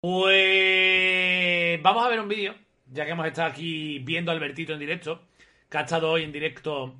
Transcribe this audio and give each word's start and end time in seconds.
Pues 0.00 1.82
vamos 1.82 2.04
a 2.04 2.08
ver 2.08 2.20
un 2.20 2.28
vídeo, 2.28 2.54
ya 2.90 3.04
que 3.04 3.10
hemos 3.10 3.26
estado 3.26 3.48
aquí 3.48 3.98
viendo 3.98 4.30
a 4.30 4.34
Albertito 4.34 4.72
en 4.72 4.78
directo, 4.78 5.20
que 5.68 5.76
ha 5.76 5.82
estado 5.82 6.10
hoy 6.10 6.22
en 6.22 6.32
directo 6.32 6.94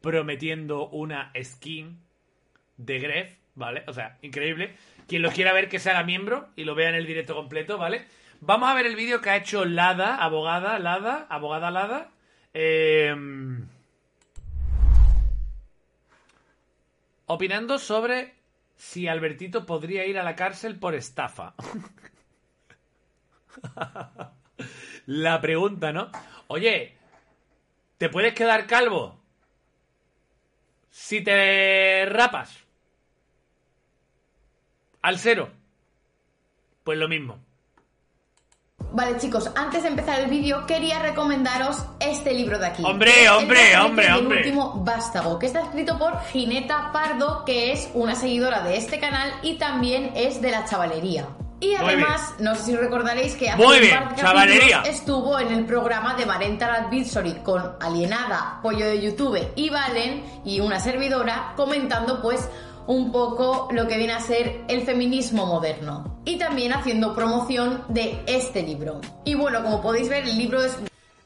prometiendo 0.00 0.88
una 0.90 1.32
skin 1.42 1.98
de 2.76 2.98
Gref, 3.00 3.36
¿vale? 3.56 3.82
O 3.88 3.92
sea, 3.92 4.18
increíble. 4.22 4.76
Quien 5.08 5.22
lo 5.22 5.32
quiera 5.32 5.52
ver 5.52 5.68
que 5.68 5.80
se 5.80 5.90
haga 5.90 6.04
miembro 6.04 6.48
y 6.54 6.62
lo 6.62 6.76
vea 6.76 6.90
en 6.90 6.94
el 6.94 7.06
directo 7.06 7.34
completo, 7.34 7.76
¿vale? 7.76 8.06
Vamos 8.40 8.68
a 8.68 8.74
ver 8.74 8.86
el 8.86 8.94
vídeo 8.94 9.20
que 9.20 9.30
ha 9.30 9.36
hecho 9.36 9.64
Lada, 9.64 10.14
abogada, 10.22 10.78
Lada, 10.78 11.26
abogada 11.28 11.72
Lada. 11.72 12.12
Eh, 12.54 13.16
opinando 17.26 17.80
sobre 17.80 18.35
si 18.76 19.08
Albertito 19.08 19.66
podría 19.66 20.04
ir 20.06 20.18
a 20.18 20.22
la 20.22 20.36
cárcel 20.36 20.78
por 20.78 20.94
estafa. 20.94 21.54
la 25.06 25.40
pregunta, 25.40 25.92
¿no? 25.92 26.10
Oye, 26.48 26.96
¿te 27.98 28.08
puedes 28.08 28.34
quedar 28.34 28.66
calvo 28.66 29.18
si 30.90 31.22
te 31.22 32.06
rapas? 32.06 32.64
Al 35.02 35.18
cero. 35.18 35.50
Pues 36.84 36.98
lo 36.98 37.08
mismo. 37.08 37.45
Vale, 38.96 39.18
chicos, 39.18 39.50
antes 39.54 39.82
de 39.82 39.90
empezar 39.90 40.20
el 40.20 40.30
vídeo, 40.30 40.64
quería 40.66 40.98
recomendaros 41.00 41.84
este 42.00 42.32
libro 42.32 42.58
de 42.58 42.68
aquí. 42.68 42.82
Hombre, 42.82 43.24
El 43.24 43.28
hombre, 43.28 43.76
hombre, 43.76 44.10
hombre. 44.10 44.38
último 44.38 44.72
vástago, 44.82 45.38
que 45.38 45.44
está 45.44 45.60
escrito 45.60 45.98
por 45.98 46.18
Gineta 46.32 46.92
Pardo, 46.94 47.44
que 47.44 47.72
es 47.72 47.90
una 47.92 48.14
seguidora 48.14 48.62
de 48.62 48.78
este 48.78 48.98
canal 48.98 49.30
y 49.42 49.58
también 49.58 50.12
es 50.14 50.40
de 50.40 50.50
la 50.50 50.64
chavalería. 50.64 51.26
Y 51.60 51.74
además, 51.74 52.36
no 52.38 52.54
sé 52.54 52.62
si 52.64 52.76
recordaréis 52.76 53.34
que 53.34 53.50
hace 53.50 53.62
Muy 53.62 53.80
bien, 53.80 53.98
chavalería. 54.16 54.80
estuvo 54.86 55.38
en 55.38 55.52
el 55.52 55.66
programa 55.66 56.14
de 56.14 56.24
Parental 56.24 56.86
Advisory 56.86 57.34
con 57.42 57.76
Alienada, 57.80 58.60
Pollo 58.62 58.86
de 58.86 59.02
YouTube 59.02 59.46
y 59.56 59.68
Valen 59.68 60.24
y 60.46 60.60
una 60.60 60.80
servidora 60.80 61.52
comentando 61.54 62.22
pues 62.22 62.48
un 62.86 63.12
poco 63.12 63.68
lo 63.72 63.86
que 63.86 63.98
viene 63.98 64.12
a 64.12 64.20
ser 64.20 64.62
el 64.68 64.82
feminismo 64.82 65.46
moderno 65.46 66.20
y 66.24 66.38
también 66.38 66.72
haciendo 66.72 67.14
promoción 67.14 67.84
de 67.88 68.22
este 68.26 68.62
libro. 68.62 69.00
Y 69.24 69.34
bueno, 69.34 69.62
como 69.62 69.82
podéis 69.82 70.08
ver, 70.08 70.24
el 70.24 70.38
libro 70.38 70.62
es 70.62 70.78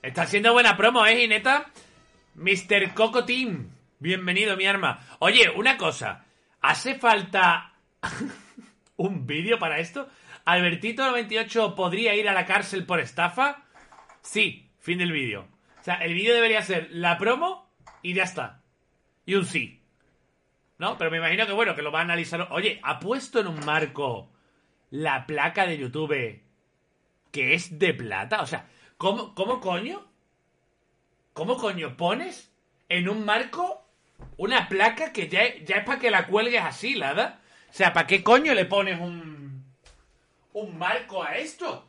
Está 0.02 0.26
siendo 0.26 0.54
buena 0.54 0.76
promo, 0.76 1.04
¿eh, 1.04 1.16
Gineta? 1.16 1.66
Mr. 2.34 2.94
Coco 2.94 3.24
Team. 3.26 3.70
Bienvenido, 3.98 4.56
mi 4.56 4.64
arma. 4.64 5.00
Oye, 5.18 5.50
una 5.50 5.76
cosa. 5.76 6.24
¿Hace 6.62 6.94
falta 6.94 7.74
un 8.96 9.26
vídeo 9.26 9.58
para 9.58 9.78
esto? 9.78 10.08
¿Albertito98 10.46 11.74
podría 11.74 12.14
ir 12.14 12.30
a 12.30 12.32
la 12.32 12.46
cárcel 12.46 12.86
por 12.86 12.98
estafa? 12.98 13.64
Sí, 14.22 14.70
fin 14.78 14.98
del 14.98 15.12
vídeo. 15.12 15.46
O 15.78 15.84
sea, 15.84 15.96
el 15.96 16.14
vídeo 16.14 16.34
debería 16.34 16.62
ser 16.62 16.88
la 16.92 17.18
promo 17.18 17.70
y 18.02 18.14
ya 18.14 18.22
está. 18.22 18.62
Y 19.26 19.34
un 19.34 19.44
sí. 19.44 19.79
¿No? 20.80 20.96
Pero 20.96 21.10
me 21.10 21.18
imagino 21.18 21.46
que, 21.46 21.52
bueno, 21.52 21.76
que 21.76 21.82
lo 21.82 21.92
va 21.92 21.98
a 21.98 22.04
analizar. 22.04 22.48
Oye, 22.52 22.80
¿ha 22.82 23.00
puesto 23.00 23.38
en 23.38 23.48
un 23.48 23.62
marco 23.66 24.30
la 24.88 25.26
placa 25.26 25.66
de 25.66 25.76
YouTube 25.76 26.40
que 27.30 27.52
es 27.52 27.78
de 27.78 27.92
plata? 27.92 28.40
O 28.40 28.46
sea, 28.46 28.66
¿cómo, 28.96 29.34
cómo 29.34 29.60
coño? 29.60 30.10
¿Cómo 31.34 31.58
coño 31.58 31.98
pones 31.98 32.50
en 32.88 33.10
un 33.10 33.26
marco 33.26 33.86
una 34.38 34.70
placa 34.70 35.12
que 35.12 35.28
ya, 35.28 35.54
ya 35.66 35.76
es 35.76 35.84
para 35.84 35.98
que 35.98 36.10
la 36.10 36.26
cuelgues 36.26 36.62
así, 36.62 36.94
Lada? 36.94 37.42
O 37.68 37.74
sea, 37.74 37.92
¿para 37.92 38.06
qué 38.06 38.22
coño 38.22 38.54
le 38.54 38.64
pones 38.64 38.98
un, 38.98 39.62
un 40.54 40.78
marco 40.78 41.22
a 41.22 41.36
esto? 41.36 41.86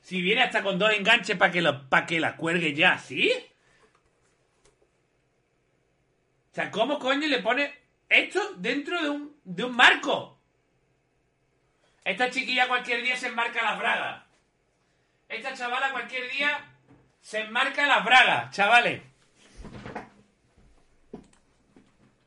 Si 0.00 0.20
viene 0.20 0.42
hasta 0.42 0.64
con 0.64 0.80
dos 0.80 0.92
enganches 0.92 1.36
para 1.36 1.52
que, 1.52 1.62
pa' 1.88 2.06
que 2.06 2.18
la 2.18 2.36
cuelgue 2.36 2.74
ya 2.74 2.94
así. 2.94 3.30
O 6.50 6.54
sea, 6.56 6.72
¿cómo 6.72 6.98
coño 6.98 7.28
le 7.28 7.38
pones 7.38 7.70
esto 8.12 8.40
dentro 8.56 9.00
de 9.02 9.10
un, 9.10 9.36
de 9.44 9.64
un 9.64 9.76
marco? 9.76 10.38
Esta 12.04 12.30
chiquilla 12.30 12.68
cualquier 12.68 13.02
día 13.02 13.16
se 13.16 13.28
enmarca 13.28 13.62
las 13.62 13.78
bragas. 13.78 14.24
Esta 15.28 15.54
chavala 15.54 15.92
cualquier 15.92 16.30
día 16.30 16.64
se 17.20 17.40
enmarca 17.40 17.86
las 17.86 18.04
bragas, 18.04 18.54
chavales. 18.54 19.02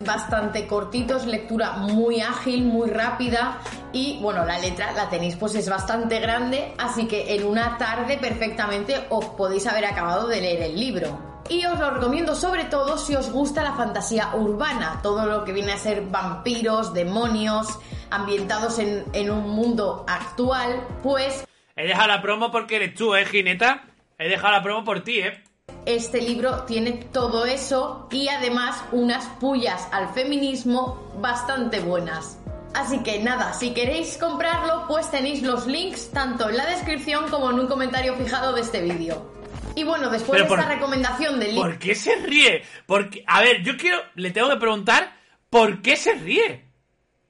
bastante 0.05 0.67
cortitos, 0.67 1.25
lectura 1.25 1.73
muy 1.73 2.21
ágil, 2.21 2.63
muy 2.63 2.89
rápida 2.89 3.59
y 3.91 4.19
bueno, 4.21 4.45
la 4.45 4.59
letra 4.59 4.91
la 4.93 5.09
tenéis 5.09 5.35
pues 5.35 5.55
es 5.55 5.69
bastante 5.69 6.19
grande, 6.19 6.73
así 6.77 7.07
que 7.07 7.35
en 7.35 7.45
una 7.45 7.77
tarde 7.77 8.17
perfectamente 8.17 9.07
os 9.09 9.25
podéis 9.25 9.67
haber 9.67 9.85
acabado 9.85 10.27
de 10.27 10.41
leer 10.41 10.61
el 10.63 10.79
libro. 10.79 11.34
Y 11.49 11.65
os 11.65 11.79
lo 11.79 11.91
recomiendo 11.91 12.35
sobre 12.35 12.65
todo 12.65 12.97
si 12.97 13.15
os 13.15 13.31
gusta 13.31 13.63
la 13.63 13.73
fantasía 13.73 14.33
urbana, 14.35 14.99
todo 15.03 15.25
lo 15.25 15.43
que 15.43 15.53
viene 15.53 15.73
a 15.73 15.77
ser 15.77 16.01
vampiros, 16.01 16.93
demonios, 16.93 17.67
ambientados 18.09 18.79
en, 18.79 19.05
en 19.13 19.29
un 19.29 19.49
mundo 19.49 20.05
actual, 20.07 20.81
pues 21.03 21.45
He 21.75 21.87
dejado 21.87 22.07
la 22.07 22.21
promo 22.21 22.51
porque 22.51 22.77
eres 22.77 22.95
tú, 22.95 23.15
¿eh, 23.15 23.25
Gineta? 23.25 23.83
He 24.17 24.29
dejado 24.29 24.53
la 24.53 24.63
promo 24.63 24.83
por 24.83 25.03
ti, 25.03 25.19
¿eh? 25.19 25.43
este 25.85 26.19
libro 26.19 26.63
tiene 26.63 26.93
todo 26.93 27.45
eso 27.45 28.07
y 28.11 28.27
además 28.27 28.83
unas 28.91 29.25
pullas 29.39 29.87
al 29.91 30.09
feminismo 30.13 31.11
bastante 31.19 31.79
buenas. 31.79 32.39
Así 32.73 33.03
que 33.03 33.19
nada, 33.19 33.53
si 33.53 33.73
queréis 33.73 34.17
comprarlo, 34.17 34.85
pues 34.87 35.09
tenéis 35.09 35.43
los 35.43 35.65
links 35.65 36.11
tanto 36.11 36.49
en 36.49 36.57
la 36.57 36.65
descripción 36.65 37.29
como 37.29 37.49
en 37.51 37.59
un 37.59 37.67
comentario 37.67 38.15
fijado 38.15 38.53
de 38.53 38.61
este 38.61 38.81
vídeo. 38.81 39.34
Y 39.75 39.83
bueno, 39.83 40.09
después 40.09 40.31
Pero 40.31 40.43
de 40.43 40.49
por- 40.49 40.59
esta 40.59 40.71
recomendación 40.73 41.39
del 41.39 41.49
libro 41.55 41.69
¿Por 41.69 41.79
qué 41.79 41.95
se 41.95 42.15
ríe? 42.15 42.63
Porque, 42.85 43.23
a 43.27 43.41
ver, 43.41 43.61
yo 43.63 43.75
quiero, 43.77 44.01
le 44.15 44.31
tengo 44.31 44.49
que 44.49 44.55
preguntar 44.57 45.15
por 45.49 45.81
qué 45.81 45.95
se 45.97 46.13
ríe. 46.13 46.65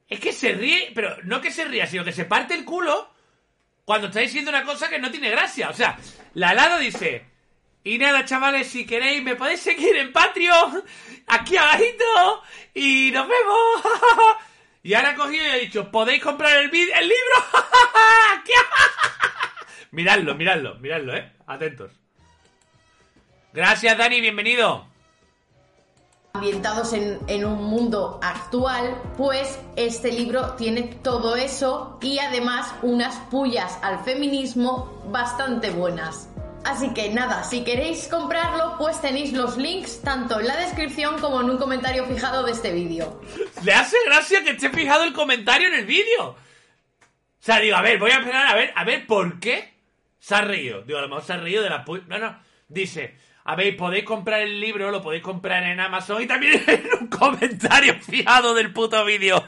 Es 0.07 0.19
que 0.19 0.31
se 0.31 0.53
ríe, 0.53 0.91
pero 0.93 1.17
no 1.23 1.41
que 1.41 1.51
se 1.51 1.65
ría, 1.65 1.87
sino 1.87 2.03
que 2.03 2.11
se 2.11 2.25
parte 2.25 2.53
el 2.53 2.63
culo 2.65 3.09
cuando 3.83 4.07
está 4.07 4.19
diciendo 4.19 4.51
una 4.51 4.63
cosa 4.63 4.89
que 4.89 4.99
no 4.99 5.09
tiene 5.11 5.31
gracia. 5.31 5.69
O 5.69 5.73
sea, 5.73 5.97
la 6.35 6.53
Lada 6.53 6.77
dice, 6.77 7.25
y 7.83 7.97
nada, 7.97 8.25
chavales, 8.25 8.67
si 8.67 8.85
queréis, 8.85 9.23
me 9.23 9.35
podéis 9.35 9.61
seguir 9.61 9.95
en 9.95 10.11
Patreon, 10.13 10.83
aquí 11.27 11.57
abajito, 11.57 12.43
y 12.73 13.11
nos 13.11 13.27
vemos. 13.27 13.81
Y 14.83 14.93
ahora 14.93 15.09
ha 15.09 15.15
cogido 15.15 15.43
y 15.43 15.49
ha 15.49 15.55
dicho, 15.55 15.89
¿podéis 15.89 16.21
comprar 16.21 16.57
el, 16.57 16.65
el 16.65 16.71
libro? 16.71 17.35
Miradlo, 19.91 20.35
miradlo, 20.35 20.75
miradlo, 20.75 21.15
eh. 21.15 21.31
Atentos. 21.47 21.91
Gracias, 23.55 23.97
Dani, 23.97 24.19
bienvenido. 24.19 24.85
ambientados 26.33 26.91
en, 26.91 27.17
en 27.27 27.45
un 27.45 27.63
mundo 27.63 28.19
actual, 28.21 29.01
pues 29.15 29.57
este 29.77 30.11
libro 30.11 30.55
tiene 30.55 30.83
todo 31.01 31.37
eso 31.37 31.97
y 32.01 32.19
además 32.19 32.75
unas 32.81 33.15
pullas 33.31 33.79
al 33.81 34.03
feminismo 34.03 35.01
bastante 35.09 35.69
buenas. 35.69 36.29
Así 36.65 36.93
que 36.93 37.11
nada, 37.11 37.45
si 37.45 37.63
queréis 37.63 38.09
comprarlo, 38.09 38.75
pues 38.77 38.99
tenéis 38.99 39.31
los 39.31 39.55
links 39.55 40.01
tanto 40.01 40.41
en 40.41 40.47
la 40.47 40.57
descripción 40.57 41.21
como 41.21 41.39
en 41.39 41.51
un 41.51 41.57
comentario 41.57 42.05
fijado 42.07 42.43
de 42.43 42.51
este 42.51 42.73
vídeo. 42.73 43.21
Le 43.63 43.73
hace 43.73 43.95
gracia 44.05 44.43
que 44.43 44.49
esté 44.49 44.69
fijado 44.69 45.05
el 45.05 45.13
comentario 45.13 45.69
en 45.69 45.75
el 45.75 45.85
vídeo. 45.85 46.29
O 46.31 46.35
sea, 47.39 47.59
digo, 47.59 47.77
a 47.77 47.81
ver, 47.81 47.99
voy 47.99 48.11
a 48.11 48.17
esperar 48.17 48.47
a 48.47 48.55
ver, 48.55 48.73
a 48.75 48.83
ver 48.83 49.07
por 49.07 49.39
qué 49.39 49.73
se 50.19 50.35
ha 50.35 50.41
reído. 50.41 50.81
Digo, 50.81 50.99
a 50.99 51.03
lo 51.03 51.07
mejor 51.07 51.23
se 51.23 51.31
ha 51.33 51.37
reído 51.37 51.63
de 51.63 51.69
la 51.69 51.85
pu... 51.85 51.99
No, 52.07 52.17
no. 52.17 52.37
Dice, 52.67 53.15
a 53.47 53.55
ver, 53.55 53.77
podéis 53.77 54.03
comprar 54.03 54.41
el 54.41 54.59
libro, 54.59 54.89
lo 54.89 55.03
podéis 55.03 55.21
comprar 55.21 55.63
en 55.63 55.79
Amazon 55.79 56.19
y 56.19 56.25
también 56.25 56.63
en 56.67 56.83
un 56.99 57.07
comentario 57.07 57.93
fijado 58.01 58.55
del 58.55 58.73
puto 58.73 59.05
vídeo. 59.05 59.37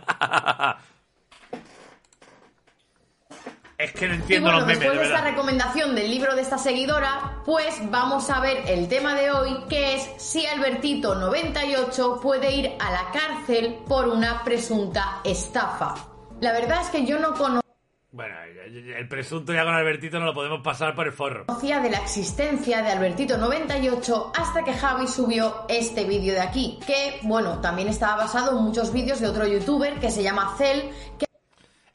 es 3.80 3.92
que 3.94 4.08
no 4.08 4.14
Y 4.14 4.18
entiendo 4.18 4.50
bueno, 4.50 4.60
los 4.60 4.68
memes, 4.68 4.80
de 4.82 4.86
después 4.86 5.10
de 5.10 5.16
esta 5.16 5.28
recomendación 5.28 5.96
del 5.96 6.12
libro 6.12 6.36
de 6.36 6.44
esta 6.44 6.60
seguidora, 6.60 7.42
pues 7.44 7.80
vamos 7.90 8.30
a 8.30 8.40
ver 8.40 8.66
el 8.68 8.88
tema 8.88 9.16
de 9.16 9.32
hoy, 9.32 9.58
que 9.68 9.96
es 9.96 10.08
si 10.18 10.46
Albertito98 10.46 12.22
puede 12.22 12.52
ir 12.52 12.74
a 12.80 12.92
la 12.92 13.10
cárcel 13.12 13.80
por 13.88 14.08
una 14.10 14.44
presunta 14.44 15.22
estafa. 15.24 15.96
La 16.40 16.54
verdad 16.54 16.82
es 16.82 16.90
que 16.90 17.04
yo 17.04 17.18
no 17.18 17.34
conocía 17.34 17.67
Bueno, 18.12 18.36
el 18.42 19.08
presunto 19.10 19.54
ya 19.54 19.66
con 19.66 19.74
Albertito 19.74 20.18
no 20.20 20.26
lo 20.26 20.34
podemos 20.34 20.62
pasar 20.62 20.96
por 20.96 21.08
el 21.08 21.14
forro. 21.14 21.46
de 21.62 21.90
la 21.90 21.98
existencia 21.98 22.82
de 22.82 22.90
Albertito98 22.92 24.32
hasta 24.34 24.64
que 24.64 24.74
Javi 24.74 25.08
subió 25.08 25.66
este 25.68 26.06
vídeo 26.06 26.34
de 26.34 26.40
aquí, 26.40 26.80
que 26.88 27.20
bueno, 27.24 27.60
también 27.60 27.90
estaba 27.90 28.16
basado 28.16 28.58
en 28.58 28.64
muchos 28.64 28.94
vídeos 28.94 29.20
de 29.20 29.28
otro 29.28 29.46
youtuber 29.46 30.00
que 30.00 30.10
se 30.10 30.24
llama 30.24 30.56
Cel, 30.58 30.90
que 31.20 31.28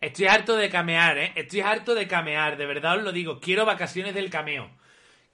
Estoy 0.03 0.27
harto 0.27 0.57
de 0.57 0.69
camear, 0.69 1.17
¿eh? 1.17 1.33
Estoy 1.37 1.61
harto 1.61 1.95
de 1.95 2.07
camear, 2.09 2.57
de 2.57 2.67
verdad 2.67 2.99
os 2.99 3.05
lo 3.05 3.13
digo. 3.13 3.39
Quiero 3.41 3.65
vacaciones 3.65 4.15
del 4.15 4.31
cameo. 4.31 4.69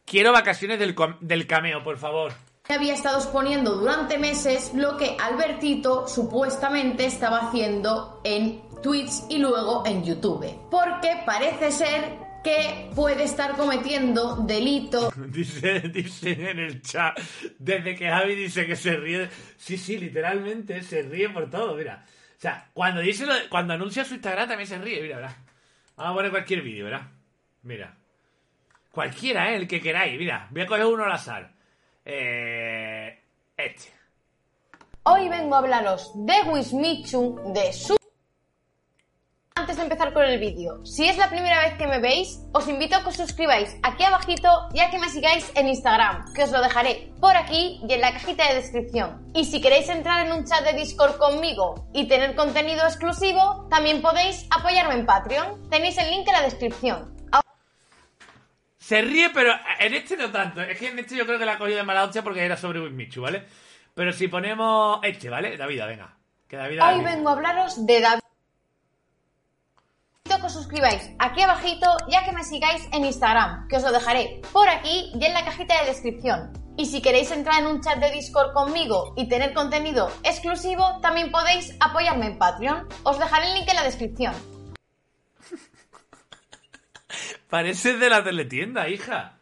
Quiero 0.04 0.30
vacaciones 0.32 0.78
del, 0.78 0.94
del 1.20 1.46
cameo, 1.46 1.82
por 1.82 1.96
favor. 1.98 2.32
había 2.68 2.92
estado 2.92 3.18
exponiendo 3.18 3.76
durante 3.76 4.18
meses 4.18 4.72
lo 4.74 4.96
que 4.98 5.16
Albertito 5.18 6.06
supuestamente 6.06 7.06
estaba 7.06 7.48
haciendo 7.48 8.20
en 8.24 8.60
Twitch 8.82 9.12
y 9.28 9.38
luego 9.38 9.84
en 9.86 10.04
YouTube. 10.04 10.46
Porque 10.70 11.22
parece 11.26 11.70
ser 11.72 12.18
que 12.44 12.90
puede 12.94 13.24
estar 13.24 13.56
cometiendo 13.56 14.36
delito. 14.36 15.10
Dice, 15.16 15.80
dice 15.80 16.50
en 16.50 16.58
el 16.60 16.80
chat, 16.82 17.18
desde 17.58 17.94
que 17.96 18.08
Javi 18.08 18.34
dice 18.34 18.66
que 18.66 18.76
se 18.76 18.96
ríe. 18.96 19.28
Sí, 19.56 19.76
sí, 19.76 19.98
literalmente 19.98 20.82
se 20.82 21.02
ríe 21.02 21.28
por 21.30 21.50
todo, 21.50 21.74
mira. 21.74 22.04
O 22.36 22.40
sea, 22.40 22.70
cuando 22.72 23.00
dice 23.00 23.26
lo 23.26 23.34
de- 23.34 23.48
cuando 23.48 23.74
anuncia 23.74 24.04
su 24.04 24.14
Instagram 24.14 24.48
también 24.48 24.68
se 24.68 24.78
ríe, 24.78 25.02
mira, 25.02 25.16
verá. 25.16 25.36
Vamos 25.96 26.12
a 26.12 26.14
poner 26.14 26.30
cualquier 26.30 26.62
vídeo, 26.62 26.84
¿verdad? 26.84 27.02
Mira. 27.64 27.96
Cualquiera, 28.92 29.50
¿eh? 29.52 29.56
El 29.56 29.66
que 29.68 29.80
queráis, 29.80 30.16
mira. 30.16 30.46
Voy 30.50 30.62
a 30.62 30.66
coger 30.66 30.86
uno 30.86 31.04
al 31.04 31.12
azar. 31.12 31.52
Eh, 32.04 33.18
este. 33.56 33.92
Hoy 35.02 35.28
vengo 35.28 35.56
a 35.56 35.58
hablaros 35.58 36.12
de 36.14 36.34
Wismichu, 36.48 37.40
de 37.52 37.72
su... 37.72 37.97
Antes 39.68 39.80
de 39.80 39.82
empezar 39.82 40.14
con 40.14 40.24
el 40.24 40.38
vídeo, 40.38 40.82
si 40.86 41.06
es 41.06 41.18
la 41.18 41.28
primera 41.28 41.60
vez 41.60 41.74
que 41.74 41.86
me 41.86 42.00
veis, 42.00 42.40
os 42.54 42.66
invito 42.68 42.96
a 42.96 43.02
que 43.02 43.10
os 43.10 43.16
suscribáis 43.16 43.76
aquí 43.82 44.02
abajito 44.02 44.48
y 44.72 44.80
a 44.80 44.88
que 44.88 44.98
me 44.98 45.10
sigáis 45.10 45.52
en 45.56 45.68
Instagram, 45.68 46.32
que 46.32 46.44
os 46.44 46.50
lo 46.50 46.62
dejaré 46.62 47.12
por 47.20 47.36
aquí 47.36 47.78
y 47.86 47.92
en 47.92 48.00
la 48.00 48.14
cajita 48.14 48.48
de 48.48 48.54
descripción. 48.54 49.30
Y 49.34 49.44
si 49.44 49.60
queréis 49.60 49.90
entrar 49.90 50.24
en 50.24 50.32
un 50.32 50.46
chat 50.46 50.64
de 50.64 50.72
Discord 50.72 51.18
conmigo 51.18 51.86
y 51.92 52.08
tener 52.08 52.34
contenido 52.34 52.82
exclusivo, 52.86 53.68
también 53.68 54.00
podéis 54.00 54.46
apoyarme 54.48 54.94
en 54.94 55.04
Patreon. 55.04 55.68
Tenéis 55.68 55.98
el 55.98 56.12
link 56.12 56.26
en 56.26 56.32
la 56.32 56.42
descripción. 56.44 57.14
Se 58.78 59.02
ríe, 59.02 59.28
pero 59.28 59.52
en 59.80 59.92
este 59.92 60.16
no 60.16 60.32
tanto. 60.32 60.62
Es 60.62 60.78
que 60.78 60.88
en 60.88 60.98
este 60.98 61.14
yo 61.14 61.26
creo 61.26 61.38
que 61.38 61.44
la 61.44 61.52
ha 61.52 61.58
cogido 61.58 61.76
de 61.76 61.84
mala 61.84 62.04
hostia 62.04 62.22
porque 62.22 62.42
era 62.42 62.56
sobre 62.56 62.80
Wismichu, 62.80 63.20
¿vale? 63.20 63.44
Pero 63.92 64.14
si 64.14 64.28
ponemos 64.28 65.00
este, 65.02 65.28
¿vale? 65.28 65.58
David, 65.58 65.82
venga. 65.84 66.16
Que 66.48 66.56
David 66.56 66.82
Hoy 66.82 67.04
vengo 67.04 67.28
a 67.28 67.32
hablaros 67.32 67.84
de 67.84 68.00
David. 68.00 68.22
Invito 70.28 70.36
a 70.36 70.40
que 70.40 70.46
os 70.46 70.47
suscribáis 70.58 71.10
aquí 71.20 71.42
abajito 71.42 71.86
y 72.08 72.16
a 72.16 72.24
que 72.24 72.32
me 72.32 72.42
sigáis 72.42 72.88
en 72.92 73.04
Instagram, 73.04 73.68
que 73.68 73.76
os 73.76 73.82
lo 73.84 73.92
dejaré 73.92 74.40
por 74.52 74.68
aquí 74.68 75.12
y 75.14 75.24
en 75.24 75.32
la 75.32 75.44
cajita 75.44 75.80
de 75.80 75.86
descripción. 75.86 76.52
Y 76.76 76.86
si 76.86 77.00
queréis 77.00 77.30
entrar 77.30 77.60
en 77.60 77.68
un 77.68 77.80
chat 77.80 77.98
de 77.98 78.10
Discord 78.10 78.52
conmigo 78.52 79.14
y 79.16 79.28
tener 79.28 79.54
contenido 79.54 80.10
exclusivo, 80.24 80.98
también 81.00 81.30
podéis 81.30 81.76
apoyarme 81.80 82.26
en 82.26 82.38
Patreon. 82.38 82.88
Os 83.04 83.18
dejaré 83.18 83.48
el 83.48 83.54
link 83.54 83.68
en 83.68 83.76
la 83.76 83.84
descripción. 83.84 84.34
Parece 87.48 87.96
de 87.96 88.10
la 88.10 88.22
teletienda, 88.22 88.88
hija. 88.88 89.37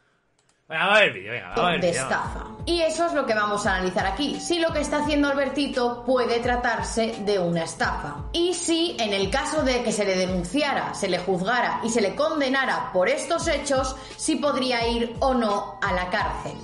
Venga, 0.69 0.85
vamos 0.87 0.97
a 0.97 1.01
ver 1.01 1.09
el 1.09 1.15
vídeo, 1.15 1.33
venga, 1.33 1.49
vamos 1.51 1.61
a 1.61 1.67
ver 1.67 1.75
el 1.77 1.81
de 1.81 1.91
estafa. 1.91 2.47
Y 2.67 2.83
eso 2.83 3.07
es 3.07 3.13
lo 3.13 3.25
que 3.25 3.35
vamos 3.35 3.67
a 3.67 3.77
analizar 3.77 4.05
aquí. 4.05 4.41
Si 4.41 4.59
lo 4.59 4.73
que 4.73 4.81
está 4.81 4.99
haciendo 4.99 5.29
Albertito 5.29 6.05
puede 6.05 6.41
tratarse 6.41 7.15
de 7.21 7.39
una 7.39 7.63
estafa. 7.63 8.25
Y 8.33 8.53
si 8.53 8.97
en 8.99 9.13
el 9.13 9.31
caso 9.31 9.63
de 9.63 9.85
que 9.85 9.93
se 9.93 10.05
le 10.05 10.17
denunciara, 10.17 10.93
se 10.93 11.09
le 11.09 11.19
juzgara 11.19 11.81
y 11.85 11.91
se 11.91 12.01
le 12.01 12.17
condenara 12.17 12.91
por 12.93 13.09
estos 13.09 13.47
hechos, 13.47 13.95
si 14.17 14.37
podría 14.37 14.89
ir 14.89 15.15
o 15.21 15.35
no 15.35 15.79
a 15.81 15.93
la 15.93 16.11
cárcel. 16.11 16.55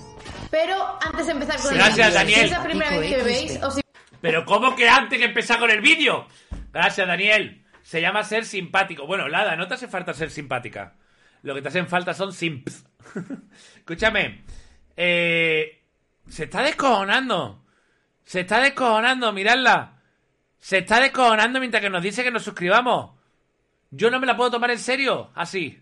Pero 0.51 0.99
antes 1.01 1.27
de 1.27 1.33
empezar 1.33 1.61
con 1.61 1.73
Gracias, 1.73 1.99
el 1.99 2.05
vídeo, 2.05 2.19
Daniel. 2.19 2.39
si 2.39 2.45
es 2.45 2.51
la 2.51 2.63
primera 2.65 2.91
vez 2.91 3.11
que 3.11 3.17
me 3.19 3.23
veis, 3.23 3.63
os 3.63 3.81
Pero 4.21 4.45
¿cómo 4.45 4.75
que 4.75 4.89
antes 4.89 5.17
que 5.17 5.27
empezar 5.27 5.61
con 5.61 5.71
el 5.71 5.81
vídeo? 5.81 6.27
Gracias, 6.73 7.07
Daniel. 7.07 7.65
Se 7.85 8.01
llama 8.01 8.25
ser 8.25 8.47
simpático. 8.47 9.07
Bueno, 9.07 9.29
Lada, 9.29 9.55
no 9.55 9.69
te 9.69 9.75
hace 9.75 9.87
falta 9.87 10.13
ser 10.13 10.31
simpática. 10.33 10.95
Lo 11.43 11.55
que 11.55 11.63
te 11.63 11.69
hacen 11.69 11.87
falta 11.87 12.15
son 12.15 12.33
simps. 12.33 12.85
Escúchame. 13.77 14.45
Eh, 14.97 15.83
se 16.29 16.45
está 16.45 16.63
descojonando. 16.63 17.65
Se 18.25 18.41
está 18.41 18.61
descojonando, 18.61 19.33
miradla. 19.33 20.01
Se 20.59 20.79
está 20.79 21.01
descojonando 21.01 21.59
mientras 21.59 21.83
que 21.83 21.91
nos 21.91 22.03
dice 22.03 22.23
que 22.23 22.31
nos 22.31 22.43
suscribamos. 22.43 23.11
Yo 23.91 24.11
no 24.11 24.21
me 24.21 24.27
la 24.27 24.37
puedo 24.37 24.53
tomar 24.53 24.71
en 24.71 24.79
serio, 24.79 25.31
así. 25.35 25.79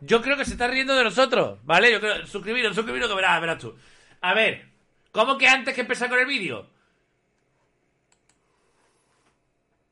Yo 0.00 0.20
creo 0.20 0.36
que 0.36 0.44
se 0.44 0.52
está 0.52 0.66
riendo 0.66 0.94
de 0.94 1.04
nosotros, 1.04 1.58
¿vale? 1.64 1.92
Yo 1.92 2.00
creo, 2.00 2.26
suscribiros, 2.26 2.74
suscribiros 2.74 3.08
que 3.08 3.14
verás, 3.14 3.40
verás 3.40 3.58
tú. 3.58 3.76
A 4.20 4.34
ver, 4.34 4.68
¿cómo 5.12 5.38
que 5.38 5.46
antes 5.48 5.74
que 5.74 5.82
empezar 5.82 6.08
con 6.08 6.18
el 6.18 6.26
vídeo? 6.26 6.68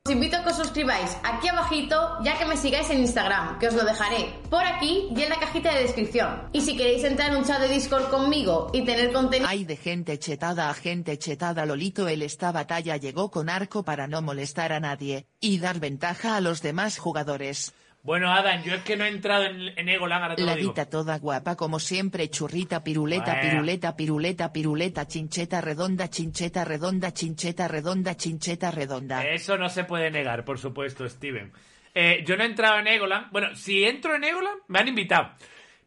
Os 0.03 0.11
que 0.43 0.49
os 0.49 0.57
suscribáis 0.57 1.17
aquí 1.23 1.47
abajito, 1.47 2.17
ya 2.23 2.37
que 2.37 2.45
me 2.45 2.57
sigáis 2.57 2.89
en 2.89 2.99
Instagram, 2.99 3.59
que 3.59 3.67
os 3.67 3.73
lo 3.73 3.83
dejaré 3.83 4.33
por 4.49 4.63
aquí 4.63 5.09
y 5.15 5.21
en 5.21 5.29
la 5.29 5.39
cajita 5.39 5.73
de 5.73 5.81
descripción. 5.81 6.49
Y 6.51 6.61
si 6.61 6.75
queréis 6.75 7.03
entrar 7.03 7.31
en 7.31 7.37
un 7.37 7.45
chat 7.45 7.59
de 7.59 7.67
Discord 7.67 8.09
conmigo 8.09 8.69
y 8.73 8.83
tener 8.83 9.11
contenido... 9.11 9.49
Hay 9.49 9.65
de 9.65 9.77
gente 9.77 10.19
chetada 10.19 10.69
a 10.69 10.73
gente 10.73 11.17
chetada 11.17 11.65
Lolito 11.65 12.07
el 12.07 12.21
esta 12.21 12.51
batalla 12.51 12.97
llegó 12.97 13.31
con 13.31 13.49
arco 13.49 13.83
para 13.83 14.07
no 14.07 14.21
molestar 14.21 14.73
a 14.73 14.79
nadie, 14.79 15.27
y 15.39 15.59
dar 15.59 15.79
ventaja 15.79 16.35
a 16.35 16.41
los 16.41 16.61
demás 16.61 16.97
jugadores. 16.97 17.73
Bueno, 18.01 18.31
Adam, 18.31 18.63
yo 18.63 18.75
es 18.75 18.81
que 18.83 18.95
no 18.95 19.03
he 19.03 19.09
entrado 19.09 19.43
en, 19.43 19.77
en 19.77 19.89
Egoland, 19.89 20.23
ahora 20.23 20.35
te 20.35 20.41
La 20.43 20.55
lo 20.55 20.61
digo. 20.61 20.73
toda 20.89 21.19
guapa 21.19 21.55
como 21.57 21.79
siempre 21.79 22.29
churrita 22.29 22.81
piruleta 22.83 23.33
Bueno. 23.35 23.41
piruleta 23.49 23.95
piruleta 23.95 24.53
piruleta 24.53 25.05
chincheta 25.05 25.59
redonda 25.59 26.09
chincheta 26.09 26.63
redonda 26.63 27.11
chincheta 27.13 27.67
redonda 27.67 28.15
chincheta 28.15 28.71
redonda. 28.71 29.23
Eso 29.27 29.57
no 29.57 29.67
se 29.69 29.83
puede 29.83 30.09
negar, 30.11 30.45
por 30.45 30.57
supuesto, 30.59 31.07
Steven. 31.09 31.51
Eh, 31.93 32.23
yo 32.25 32.37
no 32.37 32.43
he 32.43 32.47
entrado 32.47 32.79
en 32.79 32.87
Egoland. 32.87 33.31
Bueno, 33.31 33.53
si 33.55 33.83
entro 33.83 34.15
en 34.15 34.23
Egoland, 34.23 34.61
me 34.67 34.79
han 34.79 34.87
invitado. 34.87 35.31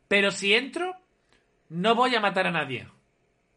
Pero 0.06 0.30
si 0.30 0.52
entro, 0.52 0.94
no 1.70 1.94
voy 1.94 2.14
a 2.14 2.20
matar 2.20 2.46
a 2.46 2.50
nadie. 2.50 2.86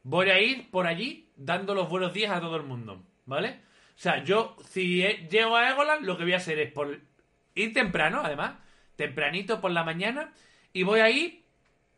Voy 0.04 0.30
a 0.30 0.40
ir 0.40 0.70
por 0.72 0.88
allí 0.88 1.30
dando 1.36 1.76
los 1.76 1.90
buenos 1.90 2.14
días 2.14 2.32
a 2.32 2.40
todo 2.40 2.56
el 2.56 2.64
mundo, 2.64 3.04
¿vale? 3.26 3.60
O 3.90 3.98
sea, 4.00 4.24
yo, 4.24 4.56
si 4.70 5.02
llego 5.30 5.58
a 5.58 5.72
Egoland, 5.72 6.06
lo 6.06 6.16
que 6.18 6.24
voy 6.24 6.34
a 6.34 6.38
hacer 6.38 6.60
es 6.60 6.72
por 6.72 7.02
ir 7.56 7.74
temprano, 7.74 8.22
además, 8.24 8.54
tempranito 8.96 9.62
por 9.62 9.72
la 9.72 9.84
mañana, 9.84 10.32
y 10.74 10.84
voy 10.84 11.00
a 11.00 11.10
ir 11.10 11.44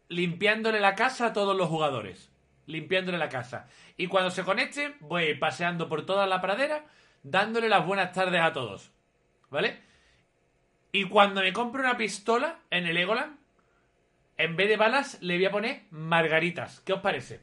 limpiándole 0.09 0.79
la 0.79 0.95
casa 0.95 1.27
a 1.27 1.33
todos 1.33 1.55
los 1.57 1.67
jugadores. 1.67 2.31
Limpiándole 2.65 3.17
la 3.17 3.29
casa. 3.29 3.67
Y 3.97 4.07
cuando 4.07 4.29
se 4.29 4.43
conecten, 4.43 4.95
voy 4.99 5.33
paseando 5.35 5.87
por 5.89 6.05
toda 6.05 6.27
la 6.27 6.41
pradera, 6.41 6.85
dándole 7.23 7.69
las 7.69 7.85
buenas 7.85 8.11
tardes 8.13 8.41
a 8.41 8.53
todos. 8.53 8.91
¿Vale? 9.49 9.79
Y 10.91 11.05
cuando 11.05 11.41
me 11.41 11.53
compre 11.53 11.81
una 11.81 11.97
pistola 11.97 12.59
en 12.69 12.85
el 12.85 12.97
Egoland, 12.97 13.37
en 14.37 14.55
vez 14.55 14.69
de 14.69 14.77
balas, 14.77 15.17
le 15.21 15.35
voy 15.37 15.45
a 15.45 15.51
poner 15.51 15.81
margaritas. 15.91 16.81
¿Qué 16.81 16.93
os 16.93 17.01
parece? 17.01 17.39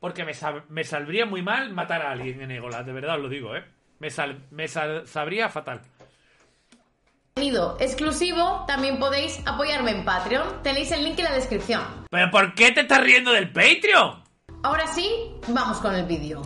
Porque 0.00 0.24
me, 0.24 0.32
me 0.68 0.84
saldría 0.84 1.26
muy 1.26 1.42
mal 1.42 1.72
matar 1.72 2.02
a 2.02 2.10
alguien 2.10 2.40
en 2.42 2.50
Egoland, 2.50 2.86
de 2.86 2.92
verdad 2.92 3.16
os 3.16 3.22
lo 3.22 3.28
digo, 3.28 3.56
¿eh? 3.56 3.64
Me, 4.00 4.10
sal- 4.10 4.42
me 4.50 4.66
sal- 4.68 5.06
sabría 5.06 5.48
fatal. 5.48 5.82
Contenido 7.40 7.78
exclusivo, 7.80 8.64
también 8.66 8.98
podéis 8.98 9.40
apoyarme 9.46 9.92
en 9.92 10.04
Patreon. 10.04 10.62
Tenéis 10.62 10.92
el 10.92 11.04
link 11.04 11.18
en 11.20 11.24
la 11.24 11.32
descripción. 11.32 11.80
¿Pero 12.10 12.30
por 12.30 12.54
qué 12.54 12.70
te 12.70 12.82
estás 12.82 13.00
riendo 13.00 13.32
del 13.32 13.50
Patreon? 13.50 14.22
Ahora 14.62 14.86
sí, 14.86 15.10
vamos 15.48 15.78
con 15.78 15.94
el 15.94 16.04
vídeo. 16.04 16.42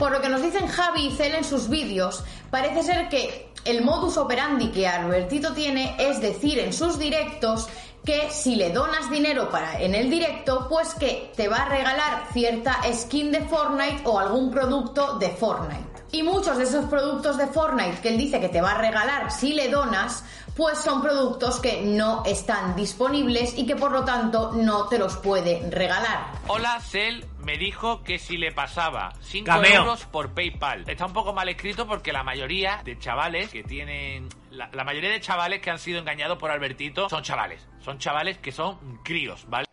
Por 0.00 0.10
lo 0.10 0.20
que 0.20 0.28
nos 0.28 0.42
dicen 0.42 0.66
Javi 0.66 1.06
y 1.06 1.10
Cel 1.12 1.36
en 1.36 1.44
sus 1.44 1.68
vídeos, 1.68 2.24
parece 2.50 2.82
ser 2.82 3.08
que 3.08 3.52
el 3.64 3.84
modus 3.84 4.16
operandi 4.16 4.72
que 4.72 4.88
Albertito 4.88 5.52
tiene 5.52 5.94
es 5.96 6.20
decir 6.20 6.58
en 6.58 6.72
sus 6.72 6.98
directos 6.98 7.68
que 8.04 8.30
si 8.32 8.56
le 8.56 8.70
donas 8.72 9.12
dinero 9.12 9.48
para 9.48 9.80
en 9.80 9.94
el 9.94 10.10
directo, 10.10 10.66
pues 10.68 10.92
que 10.94 11.30
te 11.36 11.46
va 11.46 11.58
a 11.58 11.68
regalar 11.68 12.24
cierta 12.32 12.80
skin 12.92 13.30
de 13.30 13.42
Fortnite 13.42 14.02
o 14.06 14.18
algún 14.18 14.50
producto 14.50 15.18
de 15.18 15.28
Fortnite. 15.28 15.89
Y 16.12 16.22
muchos 16.24 16.58
de 16.58 16.64
esos 16.64 16.86
productos 16.86 17.38
de 17.38 17.46
Fortnite 17.46 18.00
que 18.00 18.08
él 18.08 18.18
dice 18.18 18.40
que 18.40 18.48
te 18.48 18.60
va 18.60 18.72
a 18.72 18.78
regalar 18.78 19.30
si 19.30 19.52
le 19.52 19.68
donas, 19.68 20.24
pues 20.56 20.78
son 20.78 21.00
productos 21.02 21.60
que 21.60 21.82
no 21.82 22.24
están 22.26 22.74
disponibles 22.74 23.56
y 23.56 23.64
que 23.64 23.76
por 23.76 23.92
lo 23.92 24.04
tanto 24.04 24.50
no 24.52 24.88
te 24.88 24.98
los 24.98 25.16
puede 25.18 25.70
regalar. 25.70 26.32
Hola, 26.48 26.80
Cell 26.80 27.24
me 27.38 27.56
dijo 27.56 28.02
que 28.02 28.18
si 28.18 28.36
le 28.36 28.50
pasaba 28.50 29.12
5 29.20 29.46
Cameo. 29.46 29.82
euros 29.82 30.04
por 30.06 30.34
PayPal. 30.34 30.84
Está 30.88 31.06
un 31.06 31.12
poco 31.12 31.32
mal 31.32 31.48
escrito 31.48 31.86
porque 31.86 32.12
la 32.12 32.24
mayoría 32.24 32.82
de 32.84 32.98
chavales 32.98 33.50
que 33.50 33.62
tienen. 33.62 34.28
La, 34.50 34.68
la 34.72 34.82
mayoría 34.82 35.10
de 35.10 35.20
chavales 35.20 35.60
que 35.60 35.70
han 35.70 35.78
sido 35.78 36.00
engañados 36.00 36.38
por 36.38 36.50
Albertito 36.50 37.08
son 37.08 37.22
chavales. 37.22 37.64
Son 37.84 37.98
chavales 37.98 38.36
que 38.38 38.50
son 38.50 38.98
críos, 39.04 39.44
¿vale? 39.48 39.69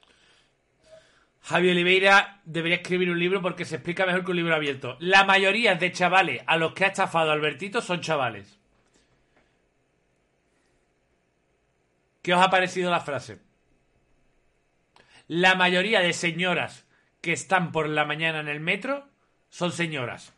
Javi 1.48 1.70
Oliveira 1.70 2.42
debería 2.44 2.76
escribir 2.76 3.10
un 3.10 3.18
libro 3.18 3.42
porque 3.42 3.64
se 3.64 3.76
explica 3.76 4.06
mejor 4.06 4.26
que 4.26 4.32
un 4.32 4.38
libro 4.38 4.54
abierto. 4.54 4.98
La 5.00 5.24
mayoría 5.24 5.76
de 5.76 5.94
chavales 5.94 6.44
a 6.46 6.58
los 6.58 6.74
que 6.74 6.84
ha 6.84 6.90
estafado 6.90 7.32
Albertito 7.32 7.82
son 7.82 8.02
chavales. 8.02 8.60
¿Qué 12.22 12.34
os 12.34 12.46
ha 12.46 12.50
parecido 12.50 12.92
la 12.92 13.00
frase? 13.00 13.40
La 15.30 15.56
mayoría 15.56 16.02
de 16.02 16.12
señoras 16.12 16.86
que 17.22 17.32
están 17.32 17.72
por 17.72 17.88
la 17.88 18.04
mañana 18.04 18.42
en 18.42 18.50
el 18.50 18.60
metro 18.60 19.08
son 19.50 19.72
señoras. 19.72 20.34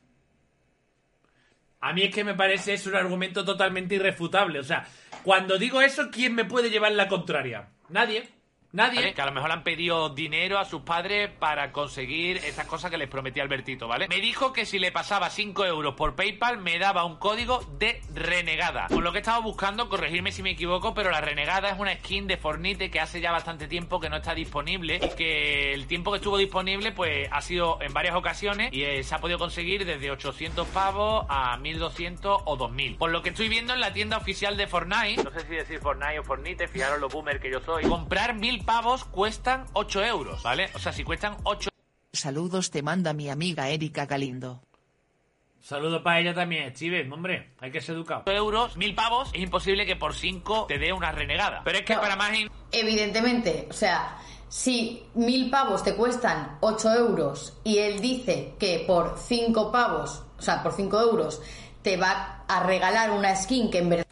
A 1.80 1.92
mí 1.92 2.04
es 2.04 2.14
que 2.14 2.24
me 2.24 2.36
parece 2.36 2.74
es 2.74 2.86
un 2.86 2.96
argumento 2.96 3.44
totalmente 3.44 3.96
irrefutable. 3.96 4.60
O 4.60 4.64
sea, 4.64 4.88
cuando 5.24 5.58
digo 5.58 5.82
eso, 5.82 6.12
¿quién 6.12 6.36
me 6.36 6.46
puede 6.46 6.70
llevar 6.70 6.92
la 6.92 7.08
contraria? 7.08 7.70
Nadie. 7.90 8.39
Nadie. 8.72 9.00
¿vale? 9.00 9.14
Que 9.14 9.22
a 9.22 9.26
lo 9.26 9.32
mejor 9.32 9.50
le 9.50 9.54
han 9.56 9.64
pedido 9.64 10.10
dinero 10.10 10.60
a 10.60 10.66
sus 10.66 10.82
padres 10.82 11.30
para 11.40 11.72
conseguir 11.72 12.38
estas 12.38 12.68
cosas 12.68 12.92
que 12.92 12.98
les 12.98 13.08
prometía 13.08 13.42
Albertito, 13.42 13.88
¿vale? 13.88 14.08
Me 14.08 14.22
dijo 14.22 14.54
que 14.54 14.66
si 14.66 14.78
le 14.78 14.92
pasaba 14.92 15.30
5 15.30 15.66
euros 15.66 15.96
por 15.96 16.16
PayPal 16.16 16.60
me 16.60 16.78
daba 16.78 17.04
un 17.04 17.18
código 17.18 17.62
de 17.80 18.02
renegada. 18.14 18.88
Por 18.88 19.04
lo 19.04 19.12
que 19.12 19.18
he 19.18 19.22
estado 19.22 19.42
buscando, 19.42 19.90
corregirme 19.90 20.32
si 20.32 20.44
me 20.44 20.52
equivoco, 20.52 20.94
pero 20.94 21.10
la 21.10 21.22
renegada 21.22 21.70
es 21.70 21.80
una 21.80 21.96
skin 21.96 22.28
de 22.28 22.38
Fornite 22.38 22.92
que 22.92 23.00
hace 23.00 23.22
ya 23.22 23.32
bastante 23.32 23.68
tiempo 23.68 24.00
que 24.00 24.10
no 24.10 24.18
está 24.18 24.36
disponible 24.36 25.00
y 25.04 25.16
que 25.16 25.74
el 25.74 25.88
tiempo 25.88 26.12
que 26.12 26.18
estuvo 26.18 26.38
disponible 26.38 26.92
pues 26.92 27.28
ha 27.32 27.42
sido 27.42 27.82
en 27.82 27.94
varias 27.94 28.16
ocasiones 28.16 28.72
y 28.72 28.84
eh, 28.84 29.04
se 29.04 29.16
ha 29.16 29.20
podido 29.20 29.40
conseguir 29.40 29.86
desde 29.86 30.12
800 30.12 30.68
pavos 30.68 31.26
a 31.28 31.58
1200 31.58 32.44
o 32.46 32.56
2000. 32.56 32.98
Por 32.98 33.10
lo 33.10 33.24
que 33.24 33.30
estoy 33.30 33.50
viendo 33.50 33.74
en 33.74 33.80
la 33.80 33.94
tienda 33.94 34.18
oficial 34.18 34.58
de 34.58 34.68
Fortnite, 34.68 35.24
no 35.24 35.32
sé 35.32 35.42
si 35.42 35.56
decir 35.56 35.80
Fortnite 35.80 36.20
o 36.20 36.24
Fornite, 36.24 36.68
fijaros 36.68 37.00
lo 37.00 37.10
boomer 37.10 37.40
que 37.40 37.52
yo 37.52 37.62
soy, 37.62 37.84
comprar 37.86 38.36
1000 38.36 38.59
pavos 38.60 39.06
cuestan 39.06 39.66
8 39.74 40.04
euros, 40.06 40.44
¿vale? 40.44 40.70
O 40.76 40.80
sea, 40.80 40.92
si 40.94 41.04
cuestan 41.04 41.38
8 41.44 41.70
Saludos 42.12 42.72
te 42.72 42.82
manda 42.82 43.14
mi 43.14 43.30
amiga 43.30 43.70
Erika 43.70 44.06
Galindo. 44.06 44.62
Saludo 45.62 46.02
para 46.02 46.20
ella 46.22 46.34
también, 46.34 46.74
Steven, 46.76 47.12
hombre, 47.12 47.52
hay 47.60 47.70
que 47.72 47.82
ser 47.82 47.96
educado. 47.96 48.24
euros, 48.32 48.78
1000 48.78 48.96
pavos, 48.96 49.30
es 49.34 49.42
imposible 49.42 49.86
que 49.86 49.96
por 49.96 50.16
5 50.16 50.66
te 50.68 50.80
dé 50.80 50.94
una 50.94 51.12
renegada. 51.12 51.62
Pero 51.64 51.78
es 51.80 51.86
que 51.86 51.96
para 51.96 52.16
más... 52.16 52.34
in- 52.36 52.50
Evidentemente, 52.72 53.68
o 53.70 53.74
sea, 53.74 54.18
si 54.48 55.04
mil 55.16 55.50
pavos 55.50 55.84
te 55.84 55.96
cuestan 55.96 56.58
8 56.62 56.94
euros 56.94 57.60
y 57.64 57.78
él 57.80 58.00
dice 58.00 58.56
que 58.60 58.84
por 58.88 59.18
5 59.20 59.72
pavos, 59.72 60.24
o 60.38 60.42
sea, 60.42 60.64
por 60.64 60.72
5 60.74 61.00
euros, 61.02 61.42
te 61.84 61.98
va 61.98 62.44
a 62.48 62.64
regalar 62.64 63.12
una 63.12 63.36
skin 63.36 63.70
que 63.70 63.80
en 63.80 63.90
verdad 63.90 64.06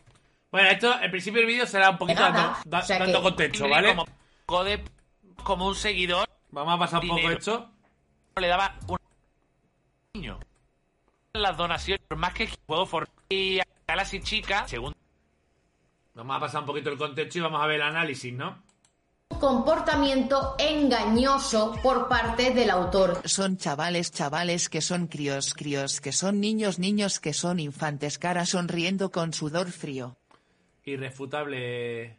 Bueno, 0.51 0.69
esto, 0.69 0.99
el 0.99 1.09
principio 1.09 1.39
del 1.39 1.47
vídeo 1.47 1.65
será 1.65 1.89
un 1.91 1.97
poquito 1.97 2.21
dando, 2.21 2.53
da- 2.65 2.79
O 2.79 2.83
sea 2.83 2.99
dando 2.99 3.17
que- 3.19 3.23
contexto, 3.23 3.69
¿vale? 3.69 3.89
Como, 3.89 4.05
code- 4.47 4.83
como 5.43 5.67
un 5.67 5.75
seguidor 5.75 6.27
Vamos 6.51 6.75
a 6.75 6.79
pasar 6.79 7.03
un 7.03 7.09
poco 7.09 7.29
esto. 7.29 7.69
le 8.37 8.47
daba 8.47 8.75
un 8.87 8.97
niño. 10.13 10.39
Las 11.33 11.57
donaciones, 11.57 12.01
por 12.07 12.17
más 12.17 12.33
que 12.33 12.49
juego 12.65 12.85
Fortnite 12.85 13.35
y 13.35 13.59
Galaxy 13.87 14.21
Chica, 14.21 14.67
según 14.67 14.93
Vamos 16.15 16.37
a 16.37 16.39
pasar 16.39 16.61
un 16.61 16.65
poquito 16.67 16.89
el 16.89 16.97
contexto 16.97 17.37
y 17.37 17.41
vamos 17.41 17.61
a 17.61 17.67
ver 17.67 17.75
el 17.75 17.81
análisis, 17.83 18.33
¿no? 18.33 18.65
un 19.29 19.39
comportamiento 19.39 20.55
engañoso 20.57 21.75
por 21.83 22.07
parte 22.07 22.51
del 22.53 22.69
autor. 22.71 23.21
Son 23.25 23.57
chavales 23.57 24.11
chavales 24.11 24.67
que 24.69 24.81
son 24.81 25.05
críos 25.07 25.53
críos 25.53 25.99
que 26.01 26.11
son 26.13 26.39
niños 26.39 26.79
niños 26.79 27.19
que 27.19 27.33
son 27.33 27.59
infantes 27.59 28.17
cara 28.17 28.45
sonriendo 28.47 29.11
con 29.11 29.33
sudor 29.33 29.69
frío. 29.71 30.15
Irrefutable 30.85 32.17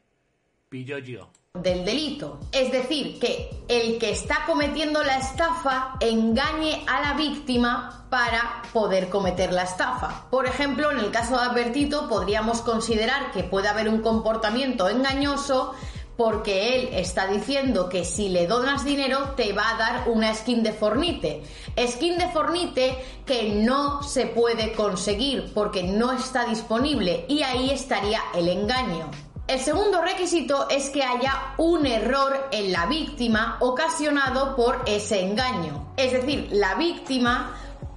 Del 1.54 1.84
delito. 1.84 2.40
Es 2.52 2.70
decir, 2.70 3.18
que 3.18 3.48
el 3.68 3.98
que 3.98 4.10
está 4.10 4.44
cometiendo 4.46 5.02
la 5.02 5.16
estafa 5.16 5.96
engañe 5.98 6.84
a 6.86 7.00
la 7.00 7.14
víctima 7.14 8.06
para 8.10 8.62
poder 8.74 9.08
cometer 9.08 9.52
la 9.52 9.62
estafa. 9.62 10.26
Por 10.30 10.44
ejemplo, 10.46 10.90
en 10.90 10.98
el 10.98 11.10
caso 11.10 11.36
de 11.36 11.46
Albertito 11.46 12.06
podríamos 12.06 12.60
considerar 12.60 13.32
que 13.32 13.44
puede 13.44 13.68
haber 13.68 13.88
un 13.88 14.02
comportamiento 14.02 14.90
engañoso 14.90 15.74
porque 16.18 16.74
él 16.74 16.88
está 16.92 17.28
diciendo 17.28 17.88
que 17.88 18.04
si 18.04 18.28
le 18.28 18.46
donas 18.46 18.84
dinero 18.84 19.34
te 19.36 19.52
va 19.52 19.70
a 19.70 19.78
dar 19.78 20.08
una 20.08 20.34
skin 20.34 20.62
de 20.62 20.72
Fornite. 20.72 21.42
Skin 21.86 22.18
de 22.18 22.28
Fornite 22.28 22.98
que 23.24 23.54
no 23.54 24.02
se 24.02 24.26
puede 24.26 24.72
conseguir 24.72 25.52
porque 25.54 25.84
no 25.84 26.12
está 26.12 26.44
disponible 26.44 27.24
y 27.28 27.42
ahí 27.42 27.70
estaría 27.70 28.20
el 28.34 28.48
engaño. 28.48 29.10
El 29.48 29.60
segundo 29.60 30.02
requisito 30.02 30.68
es 30.68 30.90
que 30.90 31.02
haya 31.02 31.54
un 31.56 31.86
error 31.86 32.48
en 32.52 32.70
la 32.70 32.84
víctima 32.84 33.56
ocasionado 33.60 34.54
por 34.54 34.82
ese 34.86 35.22
engaño. 35.22 35.94
Es 35.96 36.12
decir, 36.12 36.50
la 36.52 36.74
víctima, 36.74 37.56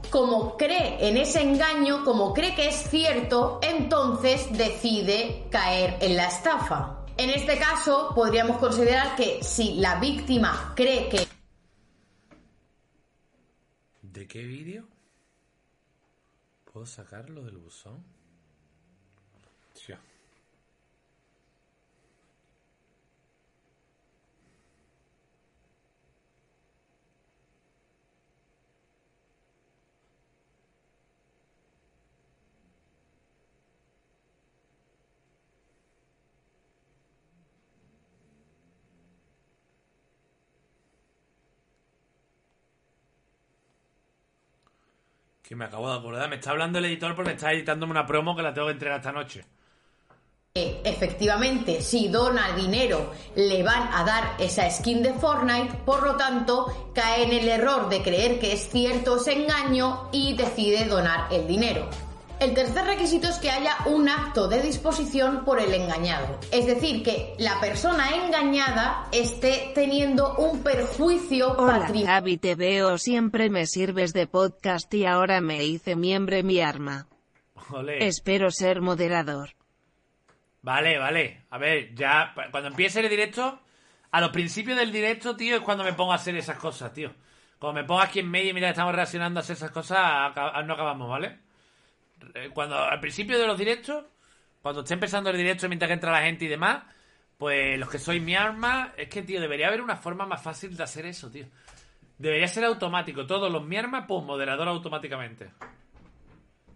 como 0.09 0.55
cree 0.55 1.09
en 1.09 1.17
ese 1.17 1.41
engaño, 1.41 2.05
como 2.05 2.33
cree 2.33 2.55
que 2.55 2.69
es 2.69 2.89
cierto, 2.89 3.59
entonces 3.61 4.47
decide 4.57 5.47
caer 5.51 5.97
en 5.99 6.15
la 6.15 6.27
estafa. 6.27 7.03
En 7.17 7.29
este 7.29 7.59
caso, 7.59 8.13
podríamos 8.15 8.57
considerar 8.57 9.17
que 9.17 9.43
si 9.43 9.73
la 9.73 9.99
víctima 9.99 10.71
cree 10.73 11.09
que 11.09 11.27
¿De 14.01 14.25
qué 14.25 14.41
vídeo? 14.43 14.87
¿Puedo 16.71 16.85
sacarlo 16.85 17.43
del 17.43 17.57
buzón? 17.57 18.01
Tío. 19.73 19.97
Que 45.51 45.57
me 45.57 45.65
acabo 45.65 45.91
de 45.91 45.97
acordar. 45.97 46.29
Me 46.29 46.37
está 46.37 46.51
hablando 46.51 46.79
el 46.79 46.85
editor 46.85 47.13
porque 47.13 47.31
está 47.31 47.51
editándome 47.51 47.91
una 47.91 48.05
promo 48.05 48.37
que 48.37 48.41
la 48.41 48.53
tengo 48.53 48.67
que 48.67 48.71
entregar 48.71 48.99
esta 48.99 49.11
noche. 49.11 49.43
que 50.53 50.79
efectivamente 50.85 51.81
si 51.81 52.07
dona 52.07 52.55
dinero 52.55 53.11
le 53.35 53.61
van 53.61 53.89
a 53.91 54.05
dar 54.05 54.35
esa 54.39 54.69
skin 54.71 55.03
de 55.03 55.13
Fortnite, 55.13 55.79
por 55.85 56.03
lo 56.03 56.15
tanto 56.15 56.91
cae 56.95 57.23
en 57.23 57.33
el 57.33 57.49
error 57.49 57.89
de 57.89 58.01
creer 58.01 58.39
que 58.39 58.53
es 58.53 58.69
cierto 58.69 59.17
ese 59.17 59.43
engaño 59.43 60.07
y 60.13 60.37
decide 60.37 60.85
donar 60.85 61.27
el 61.33 61.45
dinero. 61.45 61.89
El 62.41 62.55
tercer 62.55 62.85
requisito 62.85 63.27
es 63.27 63.37
que 63.37 63.51
haya 63.51 63.77
un 63.85 64.09
acto 64.09 64.47
de 64.47 64.63
disposición 64.63 65.45
por 65.45 65.59
el 65.59 65.71
engañado, 65.75 66.39
es 66.51 66.65
decir, 66.65 67.03
que 67.03 67.35
la 67.37 67.59
persona 67.59 68.15
engañada 68.15 69.07
esté 69.11 69.71
teniendo 69.75 70.33
un 70.37 70.63
perjuicio 70.63 71.55
patrimonial. 71.55 72.07
Javi, 72.07 72.37
te 72.37 72.55
veo 72.55 72.97
siempre 72.97 73.51
me 73.51 73.67
sirves 73.67 74.11
de 74.13 74.25
podcast 74.25 74.91
y 74.91 75.05
ahora 75.05 75.39
me 75.39 75.63
hice 75.63 75.95
miembro 75.95 76.41
mi 76.41 76.59
arma. 76.61 77.05
Ole. 77.69 78.07
Espero 78.07 78.49
ser 78.49 78.81
moderador. 78.81 79.51
Vale, 80.63 80.97
vale. 80.97 81.43
A 81.51 81.59
ver, 81.59 81.93
ya 81.93 82.33
cuando 82.49 82.69
empiece 82.69 83.01
el 83.01 83.09
directo, 83.09 83.59
a 84.09 84.19
los 84.19 84.31
principios 84.31 84.79
del 84.79 84.91
directo, 84.91 85.35
tío, 85.35 85.57
es 85.57 85.61
cuando 85.61 85.83
me 85.83 85.93
pongo 85.93 86.11
a 86.11 86.15
hacer 86.15 86.35
esas 86.35 86.57
cosas, 86.57 86.91
tío. 86.91 87.13
Cuando 87.59 87.81
me 87.81 87.87
pongo 87.87 88.01
aquí 88.01 88.17
en 88.17 88.31
medio 88.31 88.49
y 88.49 88.53
mira, 88.55 88.71
estamos 88.71 88.95
reaccionando 88.95 89.39
a 89.39 89.41
hacer 89.41 89.57
esas 89.57 89.69
cosas, 89.69 90.35
no 90.65 90.73
acabamos, 90.73 91.07
¿vale? 91.07 91.50
Eh, 92.33 92.49
Cuando 92.53 92.77
al 92.77 92.99
principio 92.99 93.39
de 93.39 93.47
los 93.47 93.57
directos, 93.57 94.05
cuando 94.61 94.81
esté 94.81 94.93
empezando 94.93 95.29
el 95.29 95.37
directo 95.37 95.67
mientras 95.67 95.87
que 95.87 95.93
entra 95.93 96.11
la 96.11 96.21
gente 96.21 96.45
y 96.45 96.47
demás, 96.47 96.83
pues 97.37 97.79
los 97.79 97.89
que 97.89 97.97
sois 97.97 98.21
mi 98.21 98.35
arma, 98.35 98.93
es 98.95 99.09
que, 99.09 99.23
tío, 99.23 99.41
debería 99.41 99.67
haber 99.67 99.81
una 99.81 99.95
forma 99.95 100.25
más 100.25 100.41
fácil 100.41 100.77
de 100.77 100.83
hacer 100.83 101.05
eso, 101.05 101.31
tío. 101.31 101.45
Debería 102.17 102.47
ser 102.47 102.65
automático. 102.65 103.25
Todos 103.25 103.51
los 103.51 103.63
mi 103.63 103.77
arma, 103.77 104.05
pues 104.05 104.23
moderador 104.23 104.67
automáticamente. 104.67 105.49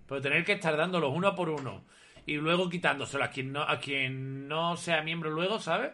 Pero 0.08 0.22
tener 0.22 0.44
que 0.44 0.54
estar 0.54 0.76
dándolos 0.76 1.12
uno 1.14 1.36
por 1.36 1.50
uno 1.50 1.84
y 2.26 2.36
luego 2.36 2.70
quitándoselo 2.70 3.24
a 3.24 3.30
quien 3.30 3.52
no, 3.52 3.62
a 3.62 3.80
quien 3.80 4.48
no 4.48 4.76
sea 4.76 5.02
miembro 5.04 5.30
luego, 5.30 5.60
¿sabes? 5.60 5.92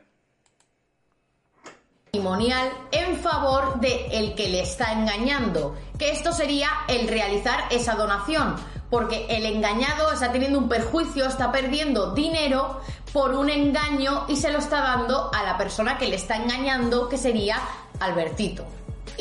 En 2.14 3.16
favor 3.22 3.80
de 3.80 4.08
el 4.12 4.36
que 4.36 4.50
le 4.50 4.62
está 4.62 4.92
engañando, 4.92 5.78
que 5.98 6.12
esto 6.12 6.34
sería 6.34 6.70
el 6.90 7.08
realizar 7.08 7.64
esa 7.70 7.96
donación, 7.96 8.56
porque 8.90 9.28
el 9.30 9.46
engañado 9.46 10.12
está 10.12 10.30
teniendo 10.30 10.60
un 10.60 10.68
perjuicio, 10.68 11.26
está 11.26 11.54
perdiendo 11.54 12.14
dinero 12.14 12.82
por 13.14 13.34
un 13.34 13.50
engaño 13.50 14.26
y 14.28 14.36
se 14.36 14.52
lo 14.52 14.60
está 14.60 14.82
dando 14.82 15.32
a 15.34 15.44
la 15.44 15.58
persona 15.58 15.98
que 15.98 16.10
le 16.10 16.18
está 16.18 16.36
engañando, 16.36 17.08
que 17.08 17.18
sería 17.18 17.62
Albertito. 18.02 18.66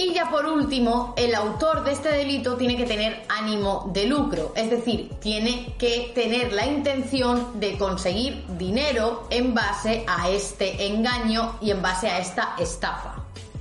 Y 0.02 0.14
ya 0.14 0.30
por 0.30 0.46
último, 0.46 1.12
el 1.14 1.34
autor 1.34 1.84
de 1.84 1.92
este 1.92 2.08
delito 2.08 2.56
tiene 2.56 2.74
que 2.74 2.86
tener 2.86 3.22
ánimo 3.28 3.90
de 3.92 4.06
lucro, 4.06 4.54
es 4.56 4.70
decir, 4.70 5.10
tiene 5.20 5.74
que 5.78 6.12
tener 6.14 6.54
la 6.54 6.64
intención 6.64 7.60
de 7.60 7.76
conseguir 7.76 8.42
dinero 8.56 9.26
en 9.28 9.52
base 9.52 10.06
a 10.08 10.30
este 10.30 10.86
engaño 10.86 11.56
y 11.60 11.70
en 11.70 11.82
base 11.82 12.08
a 12.08 12.18
esta 12.18 12.54
estafa. 12.58 13.19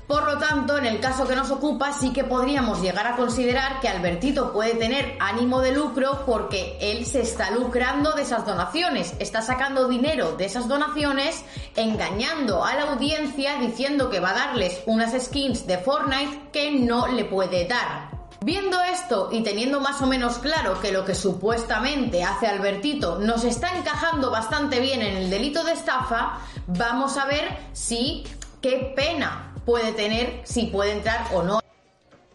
Por 0.10 0.26
lo 0.26 0.40
tanto, 0.40 0.76
en 0.76 0.88
el 0.88 1.00
caso 1.00 1.28
que 1.28 1.36
nos 1.36 1.52
ocupa, 1.52 1.94
sí 1.94 2.12
que 2.12 2.24
podríamos 2.24 2.82
llegar 2.82 3.06
a 3.06 3.16
considerar 3.16 3.80
que 3.80 3.90
Albertito 3.90 4.52
puede 4.52 4.74
tener 4.74 5.16
ánimo 5.20 5.62
de 5.62 5.72
lucro 5.72 6.24
porque 6.26 6.80
él 6.82 7.06
se 7.06 7.22
está 7.22 7.52
lucrando 7.52 8.14
de 8.14 8.24
esas 8.24 8.44
donaciones, 8.44 9.14
está 9.20 9.44
sacando 9.44 9.88
dinero 9.88 10.36
de 10.36 10.46
esas 10.46 10.68
donaciones, 10.68 11.46
engañando 11.76 12.66
a 12.66 12.74
la 12.74 12.90
audiencia 12.94 13.60
diciendo 13.60 14.10
que 14.10 14.20
va 14.20 14.32
a 14.32 14.48
darles 14.48 14.82
unas 14.88 15.14
skins 15.24 15.68
de 15.68 15.78
Fortnite 15.78 16.50
que 16.52 16.72
no 16.72 17.06
le 17.06 17.26
puede 17.26 17.68
dar. 17.68 18.10
Viendo 18.42 18.82
esto 18.82 19.30
y 19.32 19.44
teniendo 19.44 19.80
más 19.80 20.02
o 20.02 20.08
menos 20.08 20.40
claro 20.40 20.82
que 20.82 20.92
lo 20.92 21.06
que 21.06 21.14
supuestamente 21.14 22.24
hace 22.24 22.48
Albertito 22.48 23.20
nos 23.20 23.44
está 23.44 23.78
encajando 23.78 24.32
bastante 24.32 24.80
bien 24.80 25.04
en 25.04 25.18
el 25.18 25.30
delito 25.30 25.64
de 25.64 25.74
estafa, 25.74 26.40
vamos 26.66 27.16
a 27.16 27.26
ver 27.26 27.60
si 27.74 28.24
qué 28.62 28.92
pena 28.96 29.49
puede 29.66 29.92
tener 29.94 30.42
si 30.44 30.68
puede 30.68 30.94
entrar 30.94 31.28
o 31.34 31.44
no 31.44 31.60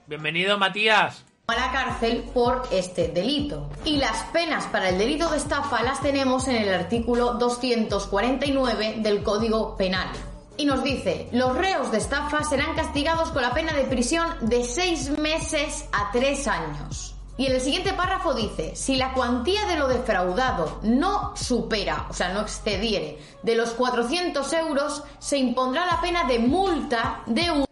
Bienvenido, 0.07 0.59
Matías. 0.59 1.25
a 1.47 1.54
la 1.54 1.73
cárcel 1.73 2.25
por 2.35 2.62
este 2.71 3.09
delito. 3.09 3.71
Y 3.85 3.97
las 3.97 4.25
penas 4.25 4.66
para 4.66 4.90
el 4.90 4.99
delito 4.99 5.31
de 5.31 5.38
estafa 5.38 5.83
las 5.83 6.00
tenemos 6.02 6.47
en 6.49 6.57
el 6.57 6.73
artículo 6.73 7.35
249 7.35 8.97
del 8.99 9.23
Código 9.23 9.76
Penal. 9.76 10.09
Y 10.57 10.66
nos 10.66 10.85
dice, 10.85 11.28
los 11.33 11.57
reos 11.57 11.90
de 11.90 11.99
estafa 11.99 12.45
serán 12.45 12.75
castigados 12.75 13.31
con 13.31 13.43
la 13.43 13.54
pena 13.54 13.73
de 13.73 13.85
prisión 13.85 14.28
de 14.43 14.64
seis 14.64 15.11
meses 15.11 15.88
a 15.93 16.11
tres 16.12 16.47
años. 16.47 17.13
Y 17.37 17.47
en 17.47 17.53
el 17.53 17.61
siguiente 17.61 17.93
párrafo 17.93 18.33
dice, 18.33 18.76
si 18.76 18.97
la 18.97 19.12
cuantía 19.12 19.67
de 19.67 19.76
lo 19.76 19.88
defraudado 19.88 20.81
no 20.85 21.37
supera, 21.37 22.07
o 22.09 22.12
sea, 22.12 22.33
no 22.33 22.43
excediere, 22.43 23.19
de 23.43 23.57
los 23.57 23.71
400 23.71 24.53
euros, 24.53 25.03
se 25.19 25.38
impondrá 25.38 25.85
la 25.85 26.00
pena 26.00 26.25
de 26.25 26.38
multa 26.38 27.23
de 27.26 27.50
un 27.50 27.64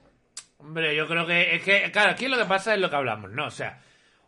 Hombre, 0.59 0.97
yo 0.97 1.07
creo 1.07 1.26
que 1.26 1.57
es 1.57 1.62
que, 1.62 1.90
claro, 1.92 2.12
aquí 2.12 2.28
lo 2.28 2.38
que 2.38 2.45
pasa 2.45 2.75
es 2.75 2.81
lo 2.81 2.88
que 2.88 2.97
hablamos, 2.97 3.31
¿no? 3.31 3.47
O 3.47 3.50
sea, 3.50 3.81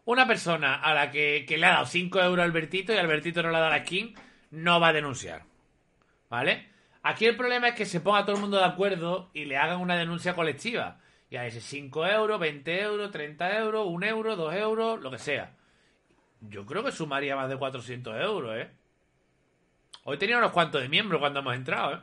una 0.05 0.27
persona 0.27 0.75
a 0.75 0.95
la 0.95 1.11
que, 1.11 1.47
le 1.49 1.67
ha 1.67 1.71
dado 1.71 1.87
5 1.87 2.21
euros 2.21 2.43
a 2.43 2.45
Albertito 2.45 2.93
y 2.93 2.99
Albertito 2.99 3.43
no 3.43 3.51
le 3.51 3.57
ha 3.57 3.61
dado 3.61 3.75
a 3.75 3.83
King, 3.83 4.15
no 4.51 4.79
va 4.79 4.89
a 4.89 4.93
denunciar. 4.93 5.43
¿Vale? 6.29 6.69
Aquí 7.03 7.27
el 7.27 7.37
problema 7.37 7.69
es 7.69 7.75
que 7.75 7.87
se 7.87 8.01
ponga 8.01 8.25
todo 8.25 8.37
el 8.37 8.43
mundo 8.43 8.59
de 8.59 8.65
acuerdo 8.65 9.31
y 9.33 9.47
le 9.47 9.57
hagan 9.57 9.81
una 9.81 9.97
denuncia 9.97 10.35
colectiva. 10.35 10.99
Y 11.35 11.37
a 11.37 11.49
ese 11.49 11.61
5 11.61 12.07
euros, 12.07 12.39
20 12.39 12.81
euros, 12.81 13.11
30 13.11 13.59
euros, 13.59 13.89
1 13.89 14.07
euro, 14.07 14.37
2 14.37 14.55
euros, 14.55 15.01
lo 15.01 15.11
que 15.11 15.19
sea. 15.19 15.51
Yo 16.43 16.65
creo 16.65 16.85
que 16.85 16.93
sumaría 16.93 17.35
más 17.35 17.49
de 17.49 17.57
400 17.57 18.23
euros, 18.23 18.57
¿eh? 18.57 18.71
Hoy 20.05 20.17
tenía 20.17 20.39
unos 20.39 20.53
cuantos 20.53 20.81
de 20.81 20.89
miembros 20.89 21.19
cuando 21.19 21.41
hemos 21.41 21.57
entrado, 21.57 21.95
¿eh? 21.95 21.99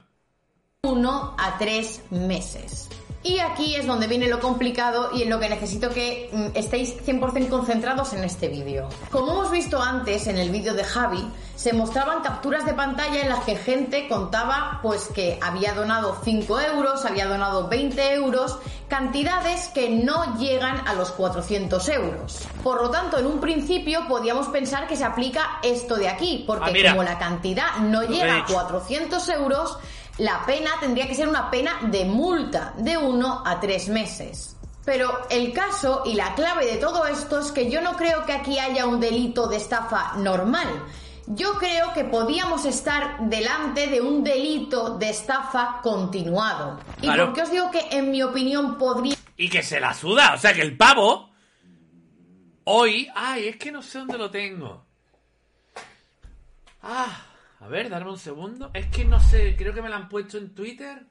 1 0.81 1.35
a 1.39 1.57
3 1.57 2.11
meses. 2.11 2.89
Y 3.23 3.37
aquí 3.39 3.75
es 3.75 3.85
donde 3.85 4.07
viene 4.07 4.27
lo 4.27 4.39
complicado 4.39 5.11
y 5.13 5.23
en 5.23 5.29
lo 5.29 5.39
que 5.39 5.47
necesito 5.47 5.89
que 5.89 6.29
mm, 6.31 6.57
estéis 6.57 6.95
100% 7.05 7.49
concentrados 7.49 8.13
en 8.13 8.23
este 8.23 8.47
vídeo. 8.47 8.89
Como 9.11 9.31
hemos 9.31 9.51
visto 9.51 9.81
antes 9.81 10.25
en 10.27 10.39
el 10.39 10.49
vídeo 10.49 10.73
de 10.73 10.83
Javi, 10.83 11.23
se 11.55 11.73
mostraban 11.73 12.21
capturas 12.21 12.65
de 12.65 12.73
pantalla 12.73 13.21
en 13.21 13.29
las 13.29 13.43
que 13.43 13.55
gente 13.55 14.07
contaba 14.07 14.79
pues 14.81 15.07
que 15.13 15.37
había 15.41 15.73
donado 15.73 16.17
5 16.23 16.59
euros, 16.61 17.05
había 17.05 17.27
donado 17.27 17.67
20 17.67 18.13
euros, 18.13 18.57
cantidades 18.87 19.67
que 19.67 19.89
no 19.89 20.37
llegan 20.39 20.87
a 20.87 20.95
los 20.95 21.11
400 21.11 21.87
euros. 21.89 22.39
Por 22.63 22.81
lo 22.81 22.89
tanto, 22.89 23.19
en 23.19 23.27
un 23.27 23.39
principio 23.39 24.07
podíamos 24.07 24.47
pensar 24.47 24.87
que 24.87 24.95
se 24.95 25.03
aplica 25.03 25.59
esto 25.61 25.95
de 25.95 26.09
aquí, 26.09 26.43
porque 26.47 26.71
Ah, 26.87 26.91
como 26.91 27.03
la 27.03 27.19
cantidad 27.19 27.77
no 27.81 28.01
llega 28.03 28.33
a 28.33 28.37
dicho. 28.37 28.53
400 28.53 29.29
euros, 29.29 29.77
la 30.21 30.45
pena 30.45 30.71
tendría 30.79 31.07
que 31.07 31.15
ser 31.15 31.27
una 31.27 31.49
pena 31.49 31.79
de 31.83 32.05
multa 32.05 32.73
de 32.77 32.95
1 32.97 33.43
a 33.45 33.59
3 33.59 33.89
meses. 33.89 34.55
Pero 34.85 35.27
el 35.29 35.51
caso 35.51 36.03
y 36.05 36.13
la 36.13 36.35
clave 36.35 36.65
de 36.65 36.77
todo 36.77 37.05
esto 37.07 37.39
es 37.39 37.51
que 37.51 37.69
yo 37.71 37.81
no 37.81 37.95
creo 37.95 38.23
que 38.25 38.33
aquí 38.33 38.59
haya 38.59 38.85
un 38.85 38.99
delito 38.99 39.47
de 39.47 39.57
estafa 39.57 40.13
normal. 40.17 40.67
Yo 41.27 41.53
creo 41.57 41.93
que 41.93 42.03
podíamos 42.03 42.65
estar 42.65 43.19
delante 43.29 43.87
de 43.87 44.01
un 44.01 44.23
delito 44.23 44.97
de 44.97 45.09
estafa 45.09 45.79
continuado. 45.81 46.79
¿Y 46.97 47.01
Claro. 47.05 47.25
por 47.27 47.33
qué 47.35 47.41
os 47.43 47.51
digo 47.51 47.71
que 47.71 47.87
en 47.91 48.11
mi 48.11 48.21
opinión 48.21 48.77
podría 48.77 49.15
Y 49.37 49.49
que 49.49 49.63
se 49.63 49.79
la 49.79 49.93
suda. 49.93 50.33
O 50.35 50.37
sea, 50.37 50.53
que 50.53 50.61
el 50.61 50.77
pavo. 50.77 51.29
Hoy. 52.65 53.07
Ay, 53.15 53.47
es 53.49 53.57
que 53.57 53.71
no 53.71 53.81
sé 53.81 53.99
dónde 53.99 54.17
lo 54.17 54.29
tengo. 54.29 54.85
Ah, 56.83 57.07
a 57.61 57.67
ver, 57.67 57.89
darme 57.89 58.09
un 58.09 58.17
segundo. 58.17 58.71
Es 58.73 58.87
que 58.87 59.05
no 59.05 59.19
sé, 59.19 59.55
creo 59.55 59.73
que 59.73 59.83
me 59.83 59.89
la 59.89 59.97
han 59.97 60.09
puesto 60.09 60.37
en 60.39 60.53
Twitter. 60.55 61.05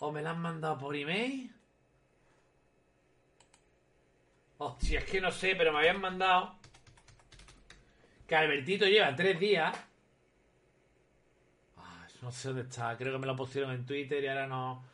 O 0.00 0.10
me 0.10 0.20
la 0.20 0.30
han 0.30 0.40
mandado 0.40 0.78
por 0.78 0.96
email. 0.96 1.54
Hostia, 4.58 4.98
es 4.98 5.04
que 5.04 5.20
no 5.20 5.30
sé, 5.30 5.54
pero 5.56 5.72
me 5.72 5.78
habían 5.78 6.00
mandado. 6.00 6.56
Que 8.26 8.34
Albertito 8.34 8.84
lleva 8.86 9.14
tres 9.14 9.38
días. 9.38 9.76
Ah, 11.76 12.06
no 12.20 12.32
sé 12.32 12.48
dónde 12.48 12.62
está. 12.62 12.96
Creo 12.96 13.12
que 13.12 13.18
me 13.20 13.26
lo 13.26 13.36
pusieron 13.36 13.70
en 13.70 13.86
Twitter 13.86 14.24
y 14.24 14.26
ahora 14.26 14.48
no. 14.48 14.84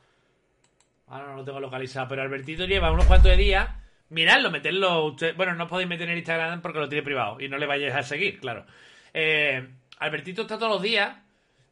Ahora 1.06 1.28
no 1.28 1.36
lo 1.36 1.44
tengo 1.44 1.60
localizado. 1.60 2.06
Pero 2.08 2.20
Albertito 2.20 2.66
lleva 2.66 2.92
unos 2.92 3.06
cuantos 3.06 3.30
de 3.30 3.36
días. 3.38 3.77
Miradlo, 4.10 4.50
meterlo. 4.50 5.06
Usted... 5.06 5.36
Bueno, 5.36 5.54
no 5.54 5.68
podéis 5.68 5.88
meter 5.88 6.08
en 6.08 6.18
Instagram 6.18 6.62
porque 6.62 6.78
lo 6.78 6.88
tiene 6.88 7.04
privado. 7.04 7.40
Y 7.40 7.48
no 7.48 7.58
le 7.58 7.66
vayáis 7.66 7.94
a 7.94 8.02
seguir, 8.02 8.40
claro. 8.40 8.64
Eh, 9.12 9.68
Albertito 9.98 10.42
está 10.42 10.58
todos 10.58 10.72
los 10.72 10.82
días 10.82 11.16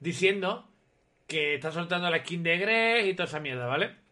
diciendo 0.00 0.68
que 1.26 1.54
está 1.54 1.72
soltando 1.72 2.10
la 2.10 2.18
skin 2.18 2.42
de 2.42 2.58
Greg 2.58 3.06
y 3.06 3.14
toda 3.14 3.28
esa 3.28 3.40
mierda, 3.40 3.66
¿vale? 3.66 4.06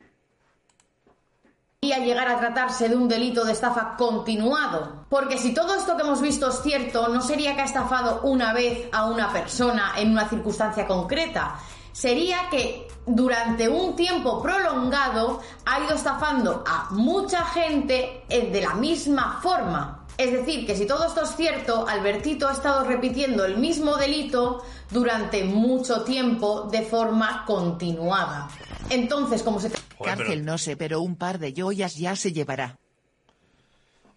llegar 1.93 2.29
a 2.29 2.39
tratarse 2.39 2.89
de 2.89 2.97
un 2.97 3.09
delito 3.09 3.45
de 3.45 3.53
estafa 3.53 3.97
continuado. 3.97 5.07
Porque 5.09 5.39
si 5.39 5.53
todo 5.53 5.75
esto 5.75 5.97
que 5.97 6.03
hemos 6.03 6.21
visto 6.21 6.49
es 6.49 6.63
cierto, 6.63 7.09
no 7.09 7.21
sería 7.21 7.55
que 7.55 7.63
ha 7.63 7.67
estafado 7.67 8.23
una 8.23 8.53
vez 8.53 8.89
a 8.93 9.07
una 9.07 9.33
persona 9.33 9.93
en 9.97 10.11
una 10.11 10.29
circunstancia 10.29 10.87
concreta. 10.87 11.59
Sería 11.95 12.49
que 12.51 12.89
durante 13.07 13.69
un 13.69 13.95
tiempo 13.95 14.43
prolongado 14.43 15.41
ha 15.65 15.79
ido 15.85 15.95
estafando 15.95 16.65
a 16.67 16.89
mucha 16.91 17.45
gente 17.45 18.25
eh, 18.29 18.51
de 18.51 18.61
la 18.61 18.75
misma 18.75 19.39
forma. 19.41 20.05
Es 20.19 20.33
decir, 20.33 20.67
que 20.67 20.75
si 20.75 20.87
todo 20.87 21.07
esto 21.07 21.23
es 21.23 21.37
cierto, 21.37 21.87
Albertito 21.87 22.49
ha 22.49 22.53
estado 22.53 22.85
repitiendo 22.85 23.45
el 23.45 23.59
mismo 23.59 23.97
delito 23.97 24.65
durante 24.91 25.45
mucho 25.45 26.03
tiempo 26.03 26.63
de 26.63 26.83
forma 26.83 27.45
continuada. 27.47 28.49
Entonces, 28.91 29.45
como 29.45 29.61
se 29.61 29.69
Joder, 29.97 30.17
Cárcel 30.17 30.27
pero- 30.41 30.43
no 30.43 30.59
sé, 30.59 30.77
pero 30.77 31.01
un 31.01 31.15
par 31.15 31.39
de 31.39 31.55
joyas 31.57 31.95
ya 31.97 32.17
se 32.17 32.33
llevará. 32.33 32.77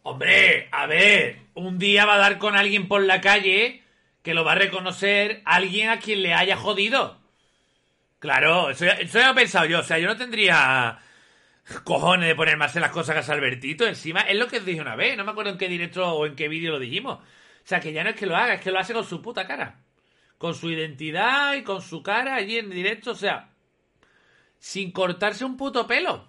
Hombre, 0.01 0.67
a 0.71 0.87
ver, 0.87 1.41
un 1.53 1.77
día 1.77 2.07
va 2.07 2.15
a 2.15 2.17
dar 2.17 2.39
con 2.39 2.55
alguien 2.55 2.87
por 2.87 3.03
la 3.03 3.21
calle 3.21 3.83
que 4.23 4.33
lo 4.33 4.43
va 4.43 4.53
a 4.53 4.55
reconocer 4.55 5.43
alguien 5.45 5.91
a 5.91 5.99
quien 5.99 6.23
le 6.23 6.33
haya 6.33 6.57
jodido. 6.57 7.16
Claro, 8.19 8.71
eso 8.71 8.85
ya, 8.85 8.95
lo 8.95 9.31
he 9.31 9.35
pensado 9.35 9.65
yo. 9.65 9.79
O 9.79 9.83
sea, 9.83 9.99
yo 9.99 10.07
no 10.07 10.17
tendría 10.17 10.99
cojones 11.83 12.27
de 12.27 12.35
ponerme 12.35 12.65
a 12.65 12.67
hacer 12.67 12.81
las 12.81 12.91
cosas 12.91 13.13
que 13.13 13.19
hace 13.19 13.31
Albertito. 13.31 13.85
Encima, 13.85 14.21
es 14.21 14.37
lo 14.37 14.47
que 14.47 14.59
dije 14.59 14.81
una 14.81 14.95
vez. 14.95 15.15
No 15.17 15.23
me 15.23 15.31
acuerdo 15.31 15.51
en 15.51 15.57
qué 15.57 15.67
directo 15.69 16.05
o 16.13 16.25
en 16.25 16.35
qué 16.35 16.47
vídeo 16.47 16.71
lo 16.71 16.79
dijimos. 16.79 17.19
O 17.19 17.23
sea, 17.63 17.79
que 17.79 17.93
ya 17.93 18.03
no 18.03 18.11
es 18.11 18.15
que 18.15 18.25
lo 18.25 18.35
haga, 18.35 18.55
es 18.55 18.61
que 18.61 18.71
lo 18.71 18.79
hace 18.79 18.93
con 18.93 19.05
su 19.05 19.21
puta 19.21 19.45
cara. 19.45 19.81
Con 20.37 20.55
su 20.55 20.69
identidad 20.71 21.55
y 21.55 21.63
con 21.63 21.81
su 21.81 22.01
cara 22.03 22.35
allí 22.35 22.57
en 22.57 22.69
directo. 22.69 23.11
O 23.11 23.15
sea, 23.15 23.49
sin 24.59 24.91
cortarse 24.91 25.45
un 25.45 25.57
puto 25.57 25.85
pelo. 25.87 26.27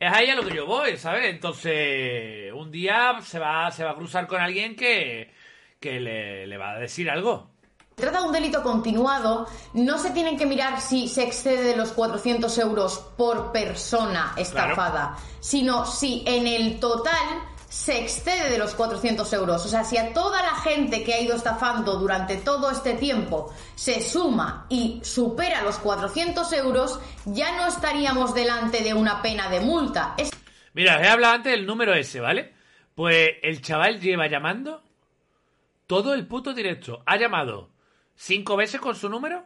Es 0.00 0.12
ahí 0.12 0.30
a 0.30 0.34
lo 0.34 0.44
que 0.44 0.56
yo 0.56 0.66
voy, 0.66 0.96
¿sabes? 0.96 1.26
Entonces, 1.30 2.52
un 2.52 2.72
día 2.72 3.20
se 3.22 3.38
va, 3.38 3.70
se 3.70 3.84
va 3.84 3.92
a 3.92 3.94
cruzar 3.94 4.26
con 4.26 4.40
alguien 4.40 4.74
que, 4.74 5.32
que 5.78 6.00
le, 6.00 6.46
le 6.48 6.56
va 6.56 6.72
a 6.72 6.78
decir 6.80 7.08
algo. 7.08 7.51
Se 7.96 8.02
trata 8.02 8.20
de 8.20 8.26
un 8.26 8.32
delito 8.32 8.62
continuado, 8.62 9.46
no 9.74 9.98
se 9.98 10.10
tienen 10.10 10.38
que 10.38 10.46
mirar 10.46 10.80
si 10.80 11.08
se 11.08 11.24
excede 11.24 11.62
de 11.62 11.76
los 11.76 11.92
400 11.92 12.56
euros 12.58 12.98
por 13.16 13.52
persona 13.52 14.32
estafada, 14.36 15.16
sino 15.40 15.84
si 15.84 16.24
en 16.26 16.46
el 16.46 16.80
total 16.80 17.42
se 17.68 18.02
excede 18.02 18.50
de 18.50 18.58
los 18.58 18.74
400 18.74 19.30
euros. 19.32 19.64
O 19.64 19.68
sea, 19.68 19.84
si 19.84 19.98
a 19.98 20.12
toda 20.12 20.42
la 20.42 20.54
gente 20.56 21.04
que 21.04 21.14
ha 21.14 21.20
ido 21.20 21.36
estafando 21.36 21.96
durante 21.96 22.36
todo 22.36 22.70
este 22.70 22.94
tiempo 22.94 23.52
se 23.74 24.02
suma 24.02 24.66
y 24.68 25.00
supera 25.02 25.62
los 25.62 25.76
400 25.78 26.52
euros, 26.52 26.98
ya 27.26 27.56
no 27.56 27.66
estaríamos 27.66 28.34
delante 28.34 28.82
de 28.82 28.94
una 28.94 29.22
pena 29.22 29.48
de 29.48 29.60
multa. 29.60 30.14
Es 30.16 30.30
Mira, 30.74 31.02
he 31.02 31.08
hablado 31.08 31.34
antes 31.34 31.52
del 31.52 31.66
número 31.66 31.94
ese, 31.94 32.20
¿vale? 32.20 32.54
Pues 32.94 33.30
el 33.42 33.60
chaval 33.60 34.00
lleva 34.00 34.26
llamando 34.28 34.82
todo 35.86 36.14
el 36.14 36.26
puto 36.26 36.54
directo. 36.54 37.02
Ha 37.04 37.16
llamado 37.16 37.71
cinco 38.22 38.56
veces 38.56 38.80
con 38.80 38.94
su 38.94 39.08
número 39.08 39.44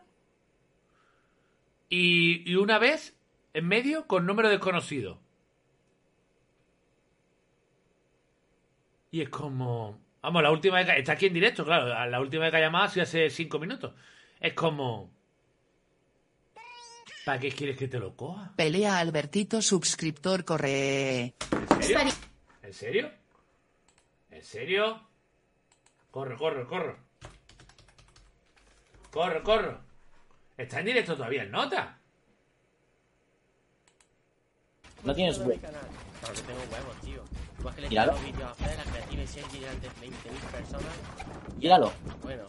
y, 1.88 2.50
y 2.50 2.56
una 2.56 2.78
vez 2.78 3.16
en 3.54 3.66
medio 3.66 4.06
con 4.06 4.26
número 4.26 4.50
desconocido. 4.50 5.18
Y 9.10 9.22
es 9.22 9.30
como... 9.30 9.98
Vamos, 10.20 10.42
la 10.42 10.50
última 10.50 10.76
vez 10.76 10.86
que... 10.86 10.98
Está 10.98 11.12
aquí 11.12 11.26
en 11.26 11.32
directo, 11.32 11.64
claro. 11.64 11.86
La 12.10 12.20
última 12.20 12.42
vez 12.42 12.50
que 12.50 12.58
ha 12.58 12.60
llamado 12.60 12.84
ha 12.84 12.88
sido 12.88 13.04
hace 13.04 13.30
cinco 13.30 13.58
minutos. 13.58 13.94
Es 14.38 14.52
como... 14.52 15.10
¿Para 17.24 17.40
qué 17.40 17.50
quieres 17.50 17.78
que 17.78 17.88
te 17.88 17.98
lo 17.98 18.14
coja? 18.14 18.52
Pelea 18.56 18.98
Albertito 18.98 19.62
suscriptor 19.62 20.44
corre. 20.44 21.34
¿En 21.70 21.82
serio? 21.82 22.12
¿En 22.62 22.74
serio? 22.74 23.10
¿En 24.30 24.42
serio? 24.42 25.08
Corre, 26.10 26.36
corre, 26.36 26.66
corre. 26.66 27.05
Corre, 29.10 29.42
corre. 29.42 29.76
Está 30.56 30.80
en 30.80 30.86
directo 30.86 31.16
todavía 31.16 31.42
el 31.42 31.50
nota. 31.50 31.98
No 35.04 35.14
tienes 35.14 35.38
huevo. 35.38 35.52
Igual 37.58 37.74
que 37.74 37.80
le 37.82 37.88
Míralo. 37.88 38.12
tiro 38.14 38.24
vídeos 38.26 38.48
a 38.48 38.52
hacer, 38.52 38.80
a 38.80 38.82
creativa 38.84 39.22
y 39.22 39.26
serie 39.26 39.68
ante 39.68 39.88
20.000 39.88 40.12
personas. 40.52 40.92
Míralo. 41.56 41.92
Bueno, 42.22 42.44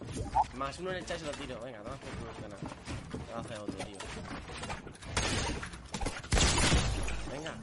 más 0.55 0.79
uno 0.79 0.91
en 0.91 0.97
el 0.97 1.05
chat 1.05 1.17
y 1.17 1.19
se 1.19 1.25
lo 1.25 1.31
tiro. 1.33 1.59
Venga, 1.61 1.81
vamos 1.81 1.99
a 1.99 2.03
hacer 2.03 2.13
suena. 2.39 2.55
Vamos 3.31 3.35
a 3.35 3.39
hacer 3.39 3.59
otro, 3.59 3.85
tío. 3.85 3.97
Venga, 7.31 7.55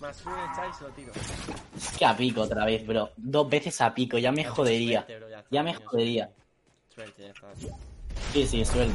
más 0.00 0.26
uno 0.26 0.34
en 0.36 0.50
el 0.50 0.56
chat 0.56 0.70
y 0.70 0.74
se 0.78 0.84
lo 0.84 0.90
tiro. 0.90 1.12
Es 1.76 1.98
que 1.98 2.04
a 2.04 2.16
pico 2.16 2.42
otra 2.42 2.64
vez, 2.64 2.86
bro. 2.86 3.10
Dos 3.16 3.48
veces 3.48 3.80
a 3.80 3.94
pico, 3.94 4.18
ya 4.18 4.32
me 4.32 4.44
jodería. 4.44 5.00
Suerte, 5.04 5.18
bro, 5.18 5.28
ya 5.28 5.38
está, 5.38 5.48
Ya 5.50 5.62
me 5.62 5.74
jodería. 5.74 6.30
Suerte, 6.94 7.22
ya 7.22 7.30
está, 7.30 7.52
tío. 7.54 7.70
Sí, 8.32 8.46
sí, 8.46 8.64
suerte. 8.64 8.92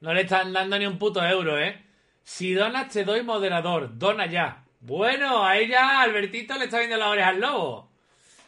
No 0.00 0.14
le 0.14 0.22
están 0.22 0.52
dando 0.52 0.78
ni 0.78 0.86
un 0.86 0.98
puto 0.98 1.22
euro, 1.24 1.58
¿eh? 1.58 1.84
Si 2.24 2.54
donas, 2.54 2.88
te 2.88 3.04
doy 3.04 3.22
moderador. 3.22 3.98
Dona 3.98 4.26
ya. 4.26 4.64
Bueno, 4.80 5.44
a 5.44 5.58
ella 5.58 6.00
Albertito 6.00 6.56
le 6.56 6.64
está 6.64 6.78
viendo 6.78 6.96
las 6.96 7.08
orejas 7.08 7.34
al 7.34 7.40
lobo. 7.40 7.90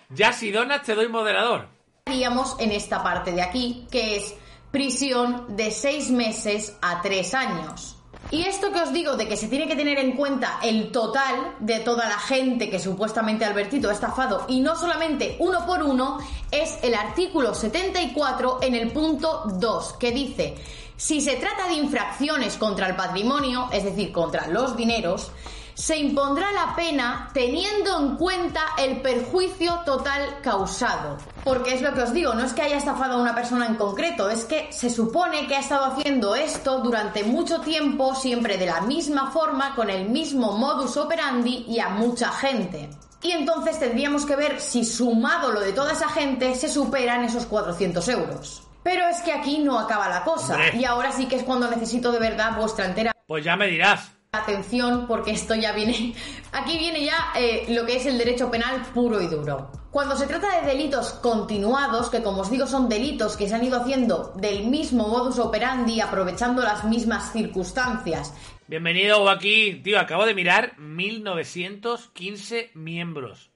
Ya 0.08 0.32
si 0.32 0.50
donas, 0.50 0.82
te 0.82 0.94
doy 0.94 1.08
moderador. 1.08 1.68
Haríamos 2.12 2.56
en 2.58 2.72
esta 2.72 3.02
parte 3.02 3.32
de 3.32 3.40
aquí, 3.40 3.86
que 3.90 4.16
es 4.16 4.34
prisión 4.70 5.56
de 5.56 5.70
seis 5.70 6.10
meses 6.10 6.76
a 6.82 7.00
tres 7.00 7.32
años. 7.32 7.96
Y 8.30 8.42
esto 8.42 8.70
que 8.70 8.80
os 8.80 8.92
digo 8.92 9.16
de 9.16 9.26
que 9.26 9.36
se 9.36 9.48
tiene 9.48 9.66
que 9.66 9.76
tener 9.76 9.98
en 9.98 10.12
cuenta 10.12 10.60
el 10.62 10.92
total 10.92 11.56
de 11.60 11.80
toda 11.80 12.08
la 12.08 12.18
gente 12.18 12.68
que 12.68 12.78
supuestamente 12.78 13.44
Albertito 13.44 13.88
ha 13.88 13.92
estafado 13.92 14.44
y 14.48 14.60
no 14.60 14.76
solamente 14.76 15.36
uno 15.38 15.66
por 15.66 15.82
uno, 15.82 16.18
es 16.50 16.78
el 16.82 16.94
artículo 16.94 17.54
74 17.54 18.58
en 18.62 18.74
el 18.74 18.92
punto 18.92 19.44
2, 19.58 19.94
que 19.94 20.12
dice, 20.12 20.54
si 20.96 21.20
se 21.20 21.36
trata 21.36 21.66
de 21.68 21.74
infracciones 21.74 22.56
contra 22.56 22.88
el 22.88 22.94
patrimonio, 22.94 23.68
es 23.72 23.84
decir, 23.84 24.12
contra 24.12 24.48
los 24.48 24.76
dineros, 24.76 25.32
se 25.74 25.96
impondrá 25.96 26.50
la 26.52 26.74
pena 26.74 27.30
teniendo 27.32 27.98
en 28.00 28.16
cuenta 28.16 28.60
el 28.78 29.00
perjuicio 29.00 29.80
total 29.84 30.40
causado. 30.42 31.18
Porque 31.44 31.74
es 31.74 31.82
lo 31.82 31.92
que 31.94 32.02
os 32.02 32.12
digo, 32.12 32.34
no 32.34 32.44
es 32.44 32.52
que 32.52 32.62
haya 32.62 32.76
estafado 32.76 33.14
a 33.14 33.20
una 33.22 33.34
persona 33.34 33.66
en 33.66 33.74
concreto, 33.74 34.30
es 34.30 34.44
que 34.44 34.72
se 34.72 34.90
supone 34.90 35.46
que 35.46 35.56
ha 35.56 35.60
estado 35.60 35.86
haciendo 35.86 36.34
esto 36.34 36.80
durante 36.80 37.24
mucho 37.24 37.60
tiempo, 37.60 38.14
siempre 38.14 38.58
de 38.58 38.66
la 38.66 38.80
misma 38.82 39.30
forma, 39.30 39.74
con 39.74 39.90
el 39.90 40.08
mismo 40.08 40.56
modus 40.56 40.96
operandi 40.96 41.64
y 41.68 41.80
a 41.80 41.88
mucha 41.88 42.30
gente. 42.30 42.90
Y 43.22 43.30
entonces 43.30 43.78
tendríamos 43.78 44.26
que 44.26 44.36
ver 44.36 44.60
si 44.60 44.84
sumado 44.84 45.52
lo 45.52 45.60
de 45.60 45.72
toda 45.72 45.92
esa 45.92 46.08
gente 46.08 46.54
se 46.56 46.68
superan 46.68 47.24
esos 47.24 47.46
400 47.46 48.08
euros. 48.08 48.62
Pero 48.82 49.06
es 49.06 49.20
que 49.22 49.32
aquí 49.32 49.58
no 49.58 49.78
acaba 49.78 50.08
la 50.08 50.24
cosa, 50.24 50.54
Hombre. 50.54 50.76
y 50.76 50.84
ahora 50.84 51.12
sí 51.12 51.26
que 51.26 51.36
es 51.36 51.44
cuando 51.44 51.70
necesito 51.70 52.10
de 52.10 52.18
verdad 52.18 52.56
vuestra 52.56 52.86
entera 52.86 53.12
Pues 53.28 53.44
ya 53.44 53.54
me 53.54 53.68
dirás. 53.68 54.10
Atención, 54.34 55.06
porque 55.06 55.32
esto 55.32 55.54
ya 55.54 55.72
viene. 55.72 56.14
Aquí 56.52 56.78
viene 56.78 57.04
ya 57.04 57.34
eh, 57.36 57.66
lo 57.68 57.84
que 57.84 57.96
es 57.96 58.06
el 58.06 58.16
derecho 58.16 58.50
penal 58.50 58.80
puro 58.94 59.20
y 59.20 59.26
duro. 59.26 59.70
Cuando 59.90 60.16
se 60.16 60.26
trata 60.26 60.58
de 60.58 60.68
delitos 60.68 61.12
continuados, 61.12 62.08
que 62.08 62.22
como 62.22 62.40
os 62.40 62.50
digo 62.50 62.66
son 62.66 62.88
delitos 62.88 63.36
que 63.36 63.46
se 63.46 63.54
han 63.54 63.62
ido 63.62 63.78
haciendo 63.78 64.32
del 64.36 64.68
mismo 64.68 65.06
modus 65.06 65.38
operandi, 65.38 66.00
aprovechando 66.00 66.62
las 66.62 66.82
mismas 66.84 67.30
circunstancias, 67.30 68.32
Bienvenido 68.66 69.28
aquí. 69.28 69.82
Tío, 69.84 70.00
acabo 70.00 70.24
de 70.24 70.32
mirar 70.34 70.78
1915 70.78 72.70
miembros. 72.72 73.50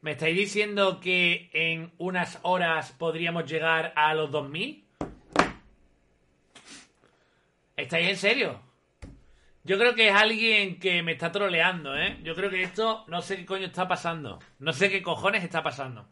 ¿Me 0.00 0.10
estáis 0.10 0.36
diciendo 0.36 0.98
que 0.98 1.48
en 1.52 1.92
unas 1.98 2.40
horas 2.42 2.90
podríamos 2.98 3.48
llegar 3.48 3.92
a 3.94 4.14
los 4.14 4.32
2000? 4.32 4.84
¿Estáis 7.76 8.08
en 8.08 8.16
serio? 8.16 8.63
Yo 9.64 9.78
creo 9.78 9.94
que 9.94 10.08
es 10.08 10.14
alguien 10.14 10.78
que 10.78 11.02
me 11.02 11.12
está 11.12 11.32
troleando, 11.32 11.96
¿eh? 11.96 12.20
Yo 12.22 12.34
creo 12.34 12.50
que 12.50 12.62
esto 12.62 13.04
no 13.08 13.22
sé 13.22 13.36
qué 13.38 13.46
coño 13.46 13.66
está 13.66 13.88
pasando. 13.88 14.38
No 14.58 14.72
sé 14.72 14.90
qué 14.90 15.02
cojones 15.02 15.42
está 15.42 15.62
pasando. 15.62 16.06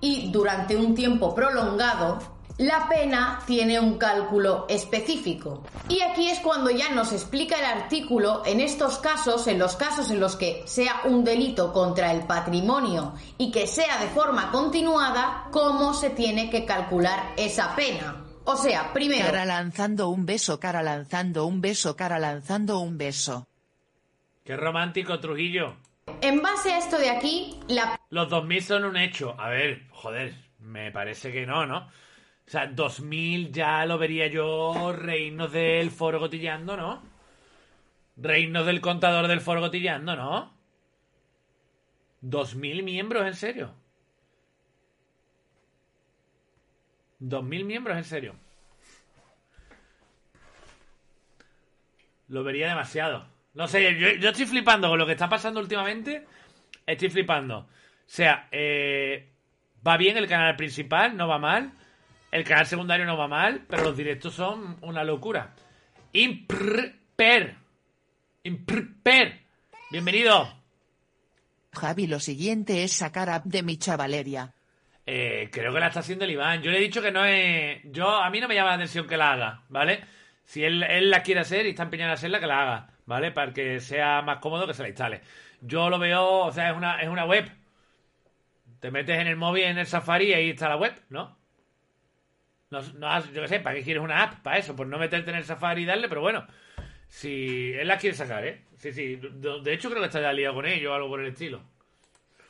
y 0.00 0.30
durante 0.30 0.76
un 0.76 0.94
tiempo 0.94 1.34
prolongado, 1.34 2.18
la 2.58 2.88
pena 2.88 3.40
tiene 3.46 3.78
un 3.78 3.98
cálculo 3.98 4.66
específico. 4.68 5.62
Y 5.88 6.00
aquí 6.00 6.28
es 6.28 6.40
cuando 6.40 6.70
ya 6.70 6.90
nos 6.90 7.12
explica 7.12 7.56
el 7.56 7.64
artículo, 7.64 8.42
en 8.44 8.60
estos 8.60 8.98
casos, 8.98 9.46
en 9.46 9.58
los 9.58 9.76
casos 9.76 10.10
en 10.10 10.18
los 10.18 10.34
que 10.34 10.62
sea 10.66 11.02
un 11.04 11.22
delito 11.22 11.72
contra 11.72 12.10
el 12.10 12.26
patrimonio 12.26 13.14
y 13.38 13.52
que 13.52 13.66
sea 13.66 13.98
de 13.98 14.08
forma 14.08 14.50
continuada, 14.50 15.48
cómo 15.52 15.94
se 15.94 16.10
tiene 16.10 16.50
que 16.50 16.64
calcular 16.64 17.32
esa 17.36 17.76
pena. 17.76 18.24
O 18.50 18.56
sea, 18.56 18.94
primero, 18.94 19.26
Cara 19.26 19.44
lanzando 19.44 20.08
un 20.08 20.24
beso, 20.24 20.58
cara 20.58 20.82
lanzando 20.82 21.44
un 21.44 21.60
beso, 21.60 21.94
cara 21.94 22.18
lanzando 22.18 22.78
un 22.78 22.96
beso. 22.96 23.46
Qué 24.42 24.56
romántico, 24.56 25.20
Trujillo. 25.20 25.76
en 26.22 26.40
base 26.40 26.72
a 26.72 26.78
esto 26.78 26.96
de 26.96 27.10
aquí, 27.10 27.60
la 27.68 28.00
Los 28.08 28.30
2000 28.30 28.62
son 28.62 28.84
un 28.86 28.96
hecho. 28.96 29.38
A 29.38 29.50
ver, 29.50 29.82
joder, 29.90 30.34
me 30.60 30.90
parece 30.90 31.30
que 31.30 31.44
no, 31.44 31.66
¿no? 31.66 31.80
O 31.80 32.50
sea, 32.50 32.66
2000 32.68 33.52
ya 33.52 33.84
lo 33.84 33.98
vería 33.98 34.28
yo 34.28 34.94
reinos 34.94 35.52
del 35.52 35.90
foro 35.90 36.18
gotillando, 36.18 36.74
¿no? 36.74 37.02
Reinos 38.16 38.64
del 38.64 38.80
contador 38.80 39.28
del 39.28 39.42
foro 39.42 39.60
gotillando, 39.60 40.16
¿no? 40.16 40.54
2000 42.22 42.82
miembros, 42.82 43.26
en 43.26 43.34
serio. 43.34 43.74
2000 47.18 47.64
miembros, 47.64 47.96
en 47.96 48.04
serio. 48.04 48.34
Lo 52.28 52.44
vería 52.44 52.68
demasiado. 52.68 53.26
No 53.54 53.66
sé, 53.66 53.98
yo, 53.98 54.28
estoy 54.28 54.46
flipando 54.46 54.88
con 54.88 54.98
lo 54.98 55.06
que 55.06 55.12
está 55.12 55.28
pasando 55.28 55.60
últimamente. 55.60 56.26
Estoy 56.86 57.10
flipando. 57.10 57.58
O 57.58 57.66
sea, 58.06 58.48
eh, 58.52 59.32
va 59.86 59.96
bien 59.96 60.16
el 60.16 60.28
canal 60.28 60.54
principal, 60.56 61.16
no 61.16 61.26
va 61.26 61.38
mal. 61.38 61.72
El 62.30 62.44
canal 62.44 62.66
secundario 62.66 63.06
no 63.06 63.16
va 63.16 63.26
mal, 63.26 63.64
pero 63.68 63.84
los 63.84 63.96
directos 63.96 64.34
son 64.34 64.76
una 64.82 65.02
locura. 65.02 65.54
Imper. 66.12 67.56
Imper. 68.42 69.40
Bienvenido. 69.90 70.58
Javi, 71.72 72.06
lo 72.06 72.20
siguiente 72.20 72.84
es 72.84 72.92
sacar 72.92 73.30
app 73.30 73.46
de 73.46 73.62
Micha 73.62 73.96
Valeria. 73.96 74.54
Eh, 75.10 75.48
creo 75.50 75.72
que 75.72 75.80
la 75.80 75.86
está 75.86 76.00
haciendo 76.00 76.26
el 76.26 76.32
Iván. 76.32 76.60
Yo 76.62 76.70
le 76.70 76.76
he 76.76 76.80
dicho 76.82 77.00
que 77.00 77.10
no 77.10 77.24
es. 77.24 77.80
Yo, 77.84 78.10
a 78.10 78.28
mí 78.28 78.40
no 78.40 78.48
me 78.48 78.54
llama 78.54 78.70
la 78.70 78.74
atención 78.74 79.06
que 79.06 79.16
la 79.16 79.32
haga, 79.32 79.62
¿vale? 79.70 80.04
Si 80.44 80.62
él, 80.62 80.82
él 80.82 81.08
la 81.10 81.22
quiere 81.22 81.40
hacer 81.40 81.64
y 81.64 81.70
está 81.70 81.84
empeñado 81.84 82.10
en 82.10 82.14
hacerla, 82.14 82.40
que 82.40 82.46
la 82.46 82.62
haga, 82.62 82.90
¿vale? 83.06 83.32
Para 83.32 83.54
que 83.54 83.80
sea 83.80 84.20
más 84.20 84.36
cómodo 84.38 84.66
que 84.66 84.74
se 84.74 84.82
la 84.82 84.88
instale. 84.88 85.22
Yo 85.62 85.88
lo 85.88 85.98
veo, 85.98 86.40
o 86.40 86.52
sea, 86.52 86.70
es 86.70 86.76
una, 86.76 87.00
es 87.00 87.08
una 87.08 87.24
web. 87.24 87.50
Te 88.80 88.90
metes 88.90 89.18
en 89.18 89.28
el 89.28 89.36
móvil, 89.36 89.64
en 89.64 89.78
el 89.78 89.86
Safari 89.86 90.26
y 90.26 90.34
ahí 90.34 90.50
está 90.50 90.68
la 90.68 90.76
web, 90.76 90.92
¿no? 91.08 91.38
No, 92.70 92.82
no 92.82 93.24
yo 93.32 93.40
qué 93.40 93.48
sé, 93.48 93.60
¿para 93.60 93.76
qué 93.76 93.84
quieres 93.84 94.02
una 94.02 94.22
app? 94.22 94.42
Para 94.42 94.58
eso, 94.58 94.76
por 94.76 94.86
no 94.86 94.98
meterte 94.98 95.30
en 95.30 95.38
el 95.38 95.44
Safari 95.44 95.84
y 95.84 95.86
darle, 95.86 96.10
pero 96.10 96.20
bueno. 96.20 96.46
Si 97.08 97.72
él 97.72 97.88
la 97.88 97.96
quiere 97.96 98.14
sacar, 98.14 98.46
¿eh? 98.46 98.64
Sí, 98.76 98.92
sí. 98.92 99.16
De 99.16 99.72
hecho, 99.72 99.88
creo 99.88 100.02
que 100.02 100.08
está 100.08 100.20
ya 100.20 100.34
liado 100.34 100.56
con 100.56 100.66
ello 100.66 100.92
o 100.92 100.94
algo 100.94 101.08
por 101.08 101.20
el 101.20 101.28
estilo. 101.28 101.62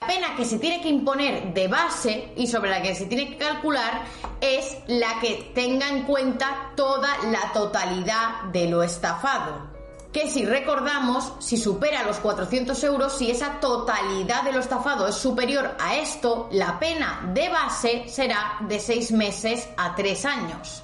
Pena 0.06 0.34
que 0.36 0.44
se 0.44 0.58
tiene 0.58 0.80
que 0.80 0.88
imponer 0.88 1.52
de 1.52 1.68
base 1.68 2.32
y 2.36 2.46
sobre 2.46 2.70
la 2.70 2.82
que 2.82 2.94
se 2.94 3.06
tiene 3.06 3.28
que 3.28 3.36
calcular 3.36 4.04
es 4.40 4.78
la 4.86 5.20
que 5.20 5.50
tenga 5.54 5.88
en 5.88 6.04
cuenta 6.04 6.72
toda 6.76 7.10
la 7.30 7.52
totalidad 7.52 8.44
de 8.52 8.68
lo 8.68 8.82
estafado. 8.82 9.76
Que 10.12 10.28
si 10.28 10.46
recordamos, 10.46 11.34
si 11.38 11.56
supera 11.56 12.04
los 12.04 12.18
400 12.18 12.82
euros, 12.84 13.18
si 13.18 13.30
esa 13.30 13.60
totalidad 13.60 14.42
de 14.42 14.52
lo 14.52 14.60
estafado 14.60 15.06
es 15.06 15.16
superior 15.16 15.76
a 15.78 15.96
esto, 15.96 16.48
la 16.52 16.78
pena 16.78 17.30
de 17.34 17.48
base 17.50 18.08
será 18.08 18.56
de 18.60 18.80
6 18.80 19.12
meses 19.12 19.68
a 19.76 19.94
3 19.94 20.24
años. 20.24 20.82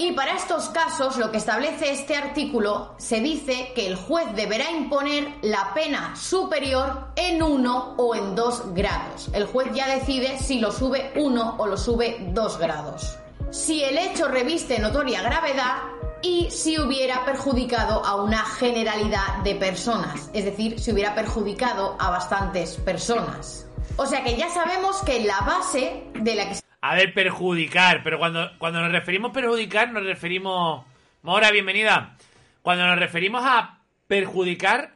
Y 0.00 0.12
para 0.12 0.36
estos 0.36 0.68
casos, 0.68 1.16
lo 1.16 1.32
que 1.32 1.38
establece 1.38 1.90
este 1.90 2.16
artículo, 2.16 2.94
se 2.98 3.18
dice 3.20 3.72
que 3.74 3.88
el 3.88 3.96
juez 3.96 4.32
deberá 4.36 4.70
imponer 4.70 5.34
la 5.42 5.74
pena 5.74 6.14
superior 6.14 7.08
en 7.16 7.42
uno 7.42 7.94
o 7.96 8.14
en 8.14 8.36
dos 8.36 8.62
grados. 8.74 9.28
El 9.32 9.46
juez 9.46 9.72
ya 9.74 9.88
decide 9.88 10.38
si 10.38 10.60
lo 10.60 10.70
sube 10.70 11.10
uno 11.16 11.56
o 11.58 11.66
lo 11.66 11.76
sube 11.76 12.18
dos 12.32 12.58
grados. 12.58 13.18
Si 13.50 13.82
el 13.82 13.98
hecho 13.98 14.28
reviste 14.28 14.78
notoria 14.78 15.20
gravedad 15.20 15.78
y 16.22 16.48
si 16.52 16.78
hubiera 16.78 17.24
perjudicado 17.24 18.04
a 18.04 18.22
una 18.22 18.44
generalidad 18.44 19.38
de 19.42 19.56
personas, 19.56 20.30
es 20.32 20.44
decir, 20.44 20.78
si 20.78 20.92
hubiera 20.92 21.16
perjudicado 21.16 21.96
a 21.98 22.10
bastantes 22.10 22.76
personas. 22.76 23.66
O 23.96 24.06
sea 24.06 24.22
que 24.22 24.36
ya 24.36 24.48
sabemos 24.48 25.02
que 25.02 25.24
la 25.24 25.40
base 25.40 26.04
de 26.14 26.34
la 26.36 26.48
que 26.50 26.67
A 26.80 26.94
ver, 26.94 27.12
perjudicar, 27.12 28.02
pero 28.04 28.18
cuando, 28.18 28.52
cuando 28.58 28.80
nos 28.80 28.92
referimos 28.92 29.32
perjudicar, 29.32 29.90
nos 29.92 30.04
referimos. 30.04 30.84
Mora, 31.22 31.50
bienvenida. 31.50 32.16
Cuando 32.62 32.86
nos 32.86 32.98
referimos 32.98 33.42
a 33.44 33.80
perjudicar, 34.06 34.94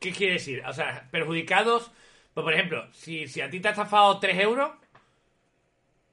¿qué 0.00 0.12
quiere 0.12 0.34
decir? 0.34 0.62
O 0.66 0.72
sea, 0.72 1.06
perjudicados, 1.10 1.90
pues 2.32 2.44
por 2.44 2.54
ejemplo, 2.54 2.88
si, 2.92 3.28
si 3.28 3.42
a 3.42 3.50
ti 3.50 3.60
te 3.60 3.68
ha 3.68 3.72
estafado 3.72 4.18
3 4.20 4.38
euros 4.40 4.72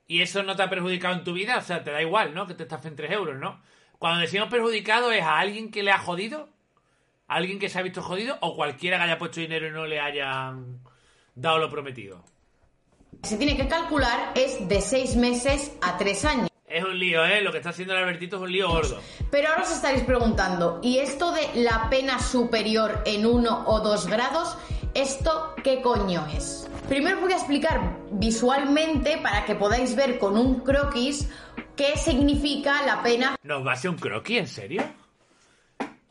y 0.06 0.22
eso 0.22 0.44
no 0.44 0.56
te 0.58 0.64
ha 0.64 0.70
perjudicado 0.70 1.16
en 1.16 1.24
tu 1.24 1.32
vida, 1.34 1.58
o 1.58 1.62
sea, 1.62 1.82
te 1.84 1.92
da 1.92 2.02
igual, 2.02 2.34
¿no? 2.34 2.46
Que 2.46 2.54
te 2.54 2.64
estafen 2.64 2.98
3 2.98 3.12
euros, 3.12 3.38
¿no? 3.38 3.62
Cuando 4.00 4.20
decimos 4.20 4.50
perjudicado 4.50 5.12
es 5.14 5.24
a 5.24 5.40
alguien 5.40 5.72
que 5.72 5.84
le 5.84 5.92
ha 5.92 6.00
jodido, 6.00 6.50
a 7.30 7.36
alguien 7.36 7.60
que 7.60 7.70
se 7.70 7.80
ha 7.80 7.84
visto 7.84 8.02
jodido 8.02 8.38
o 8.42 8.56
cualquiera 8.56 8.98
que 8.98 9.04
haya 9.04 9.18
puesto 9.18 9.40
dinero 9.40 9.68
y 9.68 9.72
no 9.72 9.86
le 9.86 10.02
hayan 10.02 10.80
dado 11.36 11.58
lo 11.60 11.70
prometido. 11.70 12.24
Se 13.24 13.38
tiene 13.38 13.58
que 13.58 13.68
calcular 13.68 14.32
es 14.36 14.68
de 14.68 14.82
6 14.82 15.16
meses 15.16 15.72
a 15.82 15.98
3 15.98 16.26
años. 16.26 16.50
Es 16.68 16.84
un 16.84 17.00
lío, 17.00 17.26
¿eh? 17.26 17.42
Lo 17.42 17.52
que 17.52 17.58
está 17.58 17.72
haciendo 17.72 17.96
el 17.96 18.04
Albertito 18.04 18.36
es 18.36 18.42
un 18.44 18.52
lío 18.52 18.70
gordo. 18.70 19.00
Pero 19.32 19.50
ahora 19.50 19.64
os 19.64 19.72
estaréis 19.72 20.04
preguntando, 20.04 20.80
¿y 20.84 21.00
esto 21.00 21.32
de 21.32 21.50
la 21.56 21.90
pena 21.90 22.20
superior 22.20 23.02
en 23.06 23.26
1 23.26 23.64
o 23.66 23.80
2 23.80 24.08
grados, 24.08 24.56
esto 24.94 25.56
qué 25.64 25.82
coño 25.82 26.28
es? 26.36 26.70
Primero 26.88 27.22
voy 27.22 27.34
a 27.34 27.38
explicar 27.38 27.98
visualmente 28.12 29.18
para 29.18 29.46
que 29.46 29.56
podáis 29.56 29.96
ver 29.96 30.20
con 30.20 30.38
un 30.38 30.60
croquis 30.62 31.28
qué 31.76 31.98
significa 31.98 32.84
la 32.84 33.02
pena 33.02 33.36
¿Nos 33.44 33.66
va 33.66 33.72
a 33.72 33.74
hacer 33.74 33.92
un 33.92 33.98
croquis, 33.98 34.40
en 34.40 34.48
serio? 34.48 34.84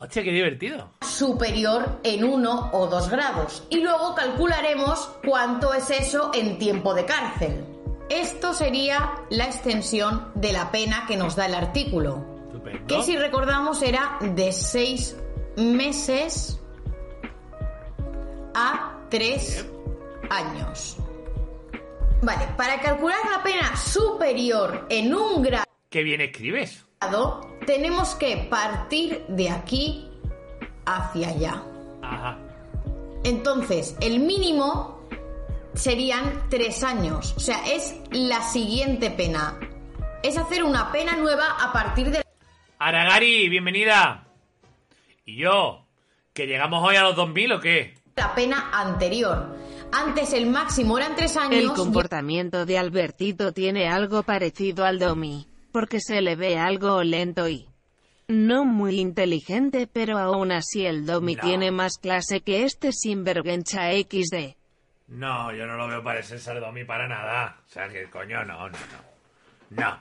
Hostia, 0.01 0.23
qué 0.23 0.31
divertido. 0.31 0.93
superior 1.01 1.99
en 2.03 2.23
1 2.23 2.69
o 2.71 2.87
2 2.87 3.09
grados. 3.09 3.67
Y 3.69 3.81
luego 3.81 4.15
calcularemos 4.15 5.11
cuánto 5.27 5.73
es 5.73 5.89
eso 5.89 6.31
en 6.33 6.57
tiempo 6.57 6.93
de 6.93 7.03
cárcel. 7.03 7.65
Esto 8.09 8.53
sería 8.53 9.11
la 9.29 9.43
extensión 9.43 10.31
de 10.35 10.53
la 10.53 10.71
pena 10.71 11.03
que 11.05 11.17
nos 11.17 11.35
da 11.35 11.47
el 11.47 11.53
artículo. 11.53 12.25
Estupendo. 12.45 12.87
Que 12.87 13.03
si 13.03 13.17
recordamos 13.17 13.81
era 13.81 14.17
de 14.21 14.53
6 14.53 15.17
meses 15.57 16.61
a 18.55 18.97
3 19.09 19.65
años. 20.29 20.95
Vale, 22.21 22.47
para 22.55 22.79
calcular 22.79 23.19
la 23.35 23.43
pena 23.43 23.75
superior 23.75 24.87
en 24.89 25.13
un 25.13 25.43
grado 25.43 25.65
Qué 25.89 26.03
bien 26.03 26.21
escribes. 26.21 26.85
Tenemos 27.65 28.15
que 28.15 28.47
partir 28.49 29.23
de 29.27 29.49
aquí 29.49 30.09
hacia 30.85 31.29
allá. 31.29 31.63
Ajá. 32.01 32.37
Entonces, 33.23 33.95
el 34.01 34.19
mínimo 34.19 34.99
serían 35.73 36.47
tres 36.49 36.83
años. 36.83 37.33
O 37.37 37.39
sea, 37.39 37.65
es 37.67 37.95
la 38.11 38.41
siguiente 38.41 39.11
pena. 39.11 39.57
Es 40.23 40.37
hacer 40.37 40.63
una 40.63 40.91
pena 40.91 41.15
nueva 41.15 41.57
a 41.59 41.71
partir 41.71 42.11
de 42.11 42.21
Aragari, 42.79 43.49
bienvenida. 43.49 44.25
¿Y 45.25 45.37
yo? 45.37 45.85
¿Que 46.33 46.47
llegamos 46.47 46.83
hoy 46.85 46.95
a 46.95 47.03
los 47.03 47.15
2000 47.15 47.51
o 47.53 47.59
qué? 47.59 47.99
la 48.19 48.35
pena 48.35 48.69
anterior. 48.73 49.55
Antes 49.91 50.33
el 50.33 50.45
máximo 50.45 50.97
eran 50.97 51.15
tres 51.15 51.37
años. 51.37 51.53
El 51.53 51.71
comportamiento 51.71 52.65
de 52.65 52.77
Albertito 52.77 53.53
tiene 53.53 53.87
algo 53.87 54.23
parecido 54.23 54.85
al 54.85 54.99
Domi, 54.99 55.47
porque 55.71 55.99
se 55.99 56.21
le 56.21 56.35
ve 56.35 56.57
algo 56.57 57.03
lento 57.03 57.47
y 57.49 57.67
no 58.27 58.63
muy 58.65 58.99
inteligente, 58.99 59.87
pero 59.91 60.17
aún 60.19 60.51
así 60.51 60.85
el 60.85 61.05
Domi 61.05 61.35
No. 61.35 61.41
tiene 61.41 61.71
más 61.71 61.97
clase 61.97 62.41
que 62.41 62.63
este 62.63 62.91
sinvergüenza 62.91 63.91
XD. 63.91 64.55
No, 65.07 65.51
yo 65.53 65.65
no 65.65 65.75
lo 65.77 65.87
veo 65.87 66.03
parecerse 66.03 66.51
al 66.51 66.59
Domi 66.59 66.83
para 66.83 67.07
nada. 67.07 67.57
O 67.65 67.69
sea, 67.69 67.87
que 67.89 68.03
coño, 68.05 68.43
no, 68.45 68.69
no, 68.69 68.77
no. 68.77 69.09
No. 69.71 69.99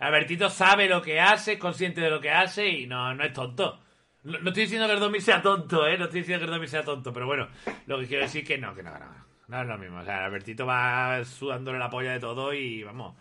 Albertito 0.00 0.50
sabe 0.50 0.88
lo 0.88 1.00
que 1.00 1.20
hace, 1.20 1.52
es 1.52 1.58
consciente 1.60 2.00
de 2.00 2.10
lo 2.10 2.20
que 2.20 2.30
hace 2.30 2.66
y 2.68 2.86
no, 2.88 3.14
no 3.14 3.22
es 3.24 3.32
tonto. 3.32 3.78
No, 4.24 4.38
no 4.40 4.48
estoy 4.48 4.64
diciendo 4.64 4.88
que 4.88 4.94
el 4.94 5.00
Domi 5.00 5.20
sea 5.20 5.40
tonto, 5.40 5.86
¿eh? 5.86 5.96
No 5.96 6.04
estoy 6.06 6.20
diciendo 6.20 6.40
que 6.44 6.50
el 6.50 6.56
Domi 6.56 6.66
sea 6.66 6.82
tonto, 6.84 7.12
pero 7.12 7.26
bueno, 7.26 7.46
lo 7.86 7.98
que 8.00 8.06
quiero 8.08 8.24
decir 8.24 8.42
es 8.42 8.48
que 8.48 8.58
no, 8.58 8.74
que 8.74 8.82
no, 8.82 8.90
no. 8.98 9.06
No 9.46 9.60
es 9.62 9.68
lo 9.68 9.78
mismo. 9.78 10.00
O 10.00 10.04
sea, 10.04 10.24
Albertito 10.24 10.66
va 10.66 11.24
sudándole 11.24 11.78
la 11.78 11.90
polla 11.90 12.12
de 12.12 12.20
todo 12.20 12.52
y 12.52 12.82
vamos. 12.82 13.14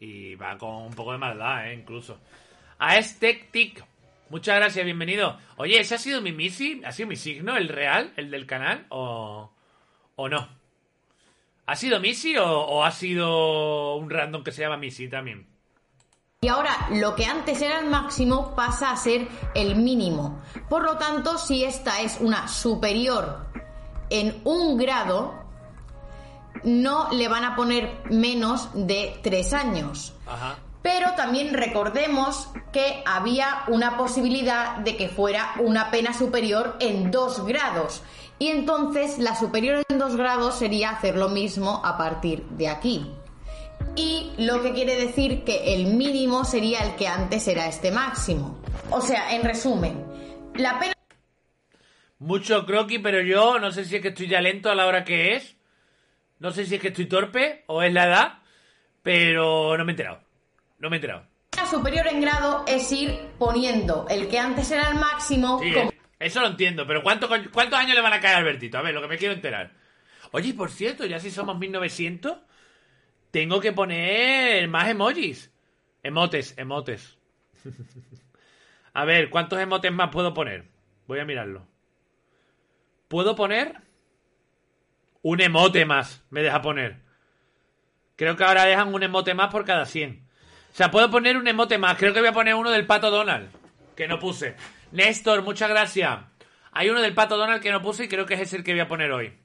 Y 0.00 0.34
va 0.34 0.58
con 0.58 0.74
un 0.74 0.94
poco 0.94 1.12
de 1.12 1.18
maldad, 1.18 1.68
¿eh? 1.68 1.74
Incluso. 1.74 2.18
A 2.78 2.96
este 2.96 3.48
tic. 3.50 3.84
Muchas 4.28 4.56
gracias, 4.56 4.84
bienvenido. 4.84 5.38
Oye, 5.56 5.80
¿ese 5.80 5.94
ha 5.94 5.98
sido 5.98 6.20
mi 6.20 6.32
misi? 6.32 6.82
¿Ha 6.84 6.92
sido 6.92 7.08
mi 7.08 7.16
signo, 7.16 7.56
el 7.56 7.68
real, 7.68 8.12
el 8.16 8.30
del 8.30 8.46
canal? 8.46 8.86
¿O, 8.90 9.50
o 10.16 10.28
no? 10.28 10.48
¿Ha 11.66 11.74
sido 11.74 11.98
Missy 11.98 12.36
o, 12.36 12.46
o 12.46 12.84
ha 12.84 12.92
sido 12.92 13.96
un 13.96 14.08
random 14.08 14.44
que 14.44 14.52
se 14.52 14.62
llama 14.62 14.76
Missy 14.76 15.08
también? 15.08 15.46
Y 16.42 16.48
ahora 16.48 16.88
lo 16.92 17.16
que 17.16 17.24
antes 17.24 17.60
era 17.60 17.80
el 17.80 17.86
máximo 17.86 18.54
pasa 18.54 18.92
a 18.92 18.96
ser 18.96 19.26
el 19.54 19.74
mínimo. 19.74 20.42
Por 20.68 20.84
lo 20.84 20.96
tanto, 20.96 21.38
si 21.38 21.64
esta 21.64 22.00
es 22.02 22.18
una 22.20 22.46
superior 22.46 23.46
en 24.10 24.40
un 24.44 24.76
grado, 24.76 25.45
no 26.64 27.10
le 27.12 27.28
van 27.28 27.44
a 27.44 27.56
poner 27.56 27.90
menos 28.10 28.70
de 28.74 29.18
tres 29.22 29.52
años. 29.52 30.14
Ajá. 30.26 30.58
Pero 30.82 31.14
también 31.16 31.52
recordemos 31.52 32.48
que 32.72 33.02
había 33.04 33.64
una 33.66 33.96
posibilidad 33.96 34.76
de 34.76 34.96
que 34.96 35.08
fuera 35.08 35.54
una 35.58 35.90
pena 35.90 36.12
superior 36.12 36.76
en 36.78 37.10
dos 37.10 37.44
grados. 37.44 38.04
Y 38.38 38.48
entonces 38.48 39.18
la 39.18 39.34
superior 39.34 39.82
en 39.88 39.98
dos 39.98 40.14
grados 40.14 40.54
sería 40.54 40.90
hacer 40.90 41.16
lo 41.16 41.28
mismo 41.28 41.82
a 41.84 41.98
partir 41.98 42.44
de 42.50 42.68
aquí. 42.68 43.10
Y 43.96 44.30
lo 44.38 44.62
que 44.62 44.74
quiere 44.74 44.94
decir 44.94 45.42
que 45.42 45.74
el 45.74 45.86
mínimo 45.86 46.44
sería 46.44 46.84
el 46.84 46.94
que 46.94 47.08
antes 47.08 47.48
era 47.48 47.66
este 47.66 47.90
máximo. 47.90 48.60
O 48.90 49.00
sea, 49.00 49.34
en 49.34 49.42
resumen, 49.42 50.04
la 50.54 50.78
pena 50.78 50.92
Mucho 52.18 52.64
croquis, 52.64 53.00
pero 53.02 53.20
yo 53.20 53.58
no 53.58 53.70
sé 53.72 53.84
si 53.84 53.96
es 53.96 54.02
que 54.02 54.08
estoy 54.08 54.28
ya 54.28 54.40
lento 54.40 54.70
a 54.70 54.74
la 54.74 54.86
hora 54.86 55.04
que 55.04 55.34
es. 55.34 55.55
No 56.38 56.50
sé 56.50 56.66
si 56.66 56.74
es 56.76 56.80
que 56.80 56.88
estoy 56.88 57.06
torpe 57.06 57.64
o 57.66 57.82
es 57.82 57.92
la 57.92 58.04
edad. 58.06 58.38
Pero 59.02 59.76
no 59.78 59.84
me 59.84 59.92
he 59.92 59.94
enterado. 59.94 60.20
No 60.78 60.90
me 60.90 60.96
he 60.96 60.98
enterado. 60.98 61.26
superior 61.70 62.06
en 62.08 62.20
grado 62.20 62.64
es 62.66 62.90
ir 62.92 63.28
poniendo 63.38 64.06
el 64.10 64.28
que 64.28 64.38
antes 64.38 64.70
era 64.70 64.88
el 64.90 64.96
máximo 64.96 65.58
Sí, 65.60 65.72
como 65.72 65.92
eso 66.18 66.40
lo 66.40 66.46
entiendo, 66.48 66.86
pero 66.86 67.02
¿cuánto, 67.02 67.28
coño- 67.28 67.50
¿cuántos 67.52 67.78
años 67.78 67.94
le 67.94 68.00
van 68.00 68.12
a 68.14 68.20
caer 68.20 68.34
a 68.36 68.38
Albertito? 68.38 68.78
A 68.78 68.82
ver, 68.82 68.94
lo 68.94 69.02
que 69.02 69.08
me 69.08 69.18
quiero 69.18 69.34
enterar. 69.34 69.72
Oye, 70.32 70.48
y 70.48 70.52
por 70.54 70.70
cierto, 70.70 71.04
ya 71.06 71.20
si 71.20 71.30
somos 71.30 71.58
1900, 71.58 72.38
tengo 73.30 73.60
que 73.60 73.72
poner 73.72 74.66
más 74.68 74.88
emojis. 74.88 75.50
Emotes, 76.02 76.54
emotes. 76.56 77.16
a 78.94 79.04
ver, 79.04 79.28
¿cuántos 79.30 79.60
emotes 79.60 79.92
más 79.92 80.10
puedo 80.10 80.32
poner? 80.34 80.64
Voy 81.06 81.18
a 81.20 81.24
mirarlo. 81.24 81.66
¿Puedo 83.08 83.36
poner? 83.36 83.74
Un 85.28 85.40
emote 85.40 85.84
más, 85.84 86.24
me 86.30 86.40
deja 86.40 86.62
poner. 86.62 86.98
Creo 88.14 88.36
que 88.36 88.44
ahora 88.44 88.64
dejan 88.64 88.94
un 88.94 89.02
emote 89.02 89.34
más 89.34 89.50
por 89.50 89.64
cada 89.64 89.84
100. 89.84 90.24
O 90.72 90.76
sea, 90.76 90.92
puedo 90.92 91.10
poner 91.10 91.36
un 91.36 91.48
emote 91.48 91.78
más. 91.78 91.98
Creo 91.98 92.14
que 92.14 92.20
voy 92.20 92.28
a 92.28 92.32
poner 92.32 92.54
uno 92.54 92.70
del 92.70 92.86
pato 92.86 93.10
Donald. 93.10 93.50
Que 93.96 94.06
no 94.06 94.20
puse. 94.20 94.54
Néstor, 94.92 95.42
muchas 95.42 95.68
gracias. 95.68 96.20
Hay 96.70 96.90
uno 96.90 97.02
del 97.02 97.12
pato 97.12 97.36
Donald 97.36 97.60
que 97.60 97.72
no 97.72 97.82
puse 97.82 98.04
y 98.04 98.08
creo 98.08 98.24
que 98.24 98.34
es 98.34 98.52
el 98.52 98.62
que 98.62 98.70
voy 98.70 98.82
a 98.82 98.86
poner 98.86 99.10
hoy. 99.10 99.36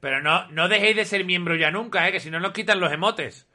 Pero 0.00 0.20
no, 0.20 0.46
no 0.50 0.68
dejéis 0.68 0.96
de 0.96 1.06
ser 1.06 1.24
miembro 1.24 1.56
ya 1.56 1.70
nunca, 1.70 2.06
¿eh? 2.06 2.12
Que 2.12 2.20
si 2.20 2.30
no 2.30 2.38
nos 2.38 2.52
quitan 2.52 2.80
los 2.80 2.92
emotes. 2.92 3.48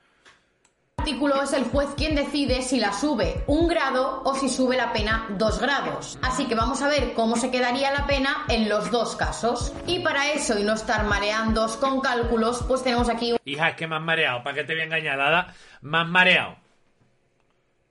Artículo 1.02 1.42
es 1.42 1.52
el 1.54 1.64
juez 1.64 1.90
quien 1.98 2.16
decide 2.16 2.62
si 2.62 2.80
la 2.80 2.94
sube 2.94 3.44
un 3.48 3.68
grado 3.68 4.22
o 4.24 4.36
si 4.36 4.48
sube 4.48 4.78
la 4.78 4.94
pena 4.94 5.26
dos 5.32 5.60
grados. 5.60 6.20
Así 6.22 6.46
que 6.46 6.54
vamos 6.54 6.80
a 6.84 6.88
ver 6.90 7.14
cómo 7.16 7.38
se 7.38 7.50
quedaría 7.50 7.92
la 7.92 8.06
pena 8.06 8.46
en 8.50 8.70
los 8.70 8.92
dos 8.92 9.16
casos. 9.16 9.74
Y 9.88 10.02
para 10.02 10.32
eso 10.32 10.60
y 10.60 10.64
no 10.64 10.74
estar 10.74 11.04
mareándoos 11.06 11.78
con 11.78 12.02
cálculos, 12.02 12.64
pues 12.68 12.84
tenemos 12.84 13.10
aquí 13.10 13.36
Hija, 13.46 13.70
es 13.70 13.76
que 13.76 13.88
me 13.88 13.96
has 13.96 14.02
mareado. 14.04 14.44
¿Para 14.44 14.58
qué 14.58 14.64
te 14.64 14.74
voy 14.74 14.82
a 14.82 14.86
engañar, 14.86 15.20
Hada? 15.20 15.56
Me 15.82 15.98
has 15.98 16.08
mareado. 16.08 16.56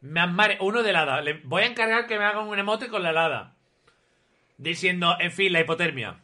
Me 0.02 0.20
has 0.20 0.30
mareado. 0.30 0.64
Uno 0.64 0.84
de 0.84 0.92
la 0.92 1.02
hada. 1.02 1.20
Le 1.20 1.40
voy 1.42 1.64
a 1.64 1.66
encargar 1.66 2.06
que 2.06 2.16
me 2.16 2.24
hagan 2.24 2.46
un 2.46 2.60
emote 2.60 2.86
con 2.86 3.02
la 3.02 3.10
helada. 3.10 3.54
Diciendo, 4.56 5.16
en 5.18 5.32
fin, 5.32 5.52
la 5.52 5.60
hipotermia. 5.60 6.14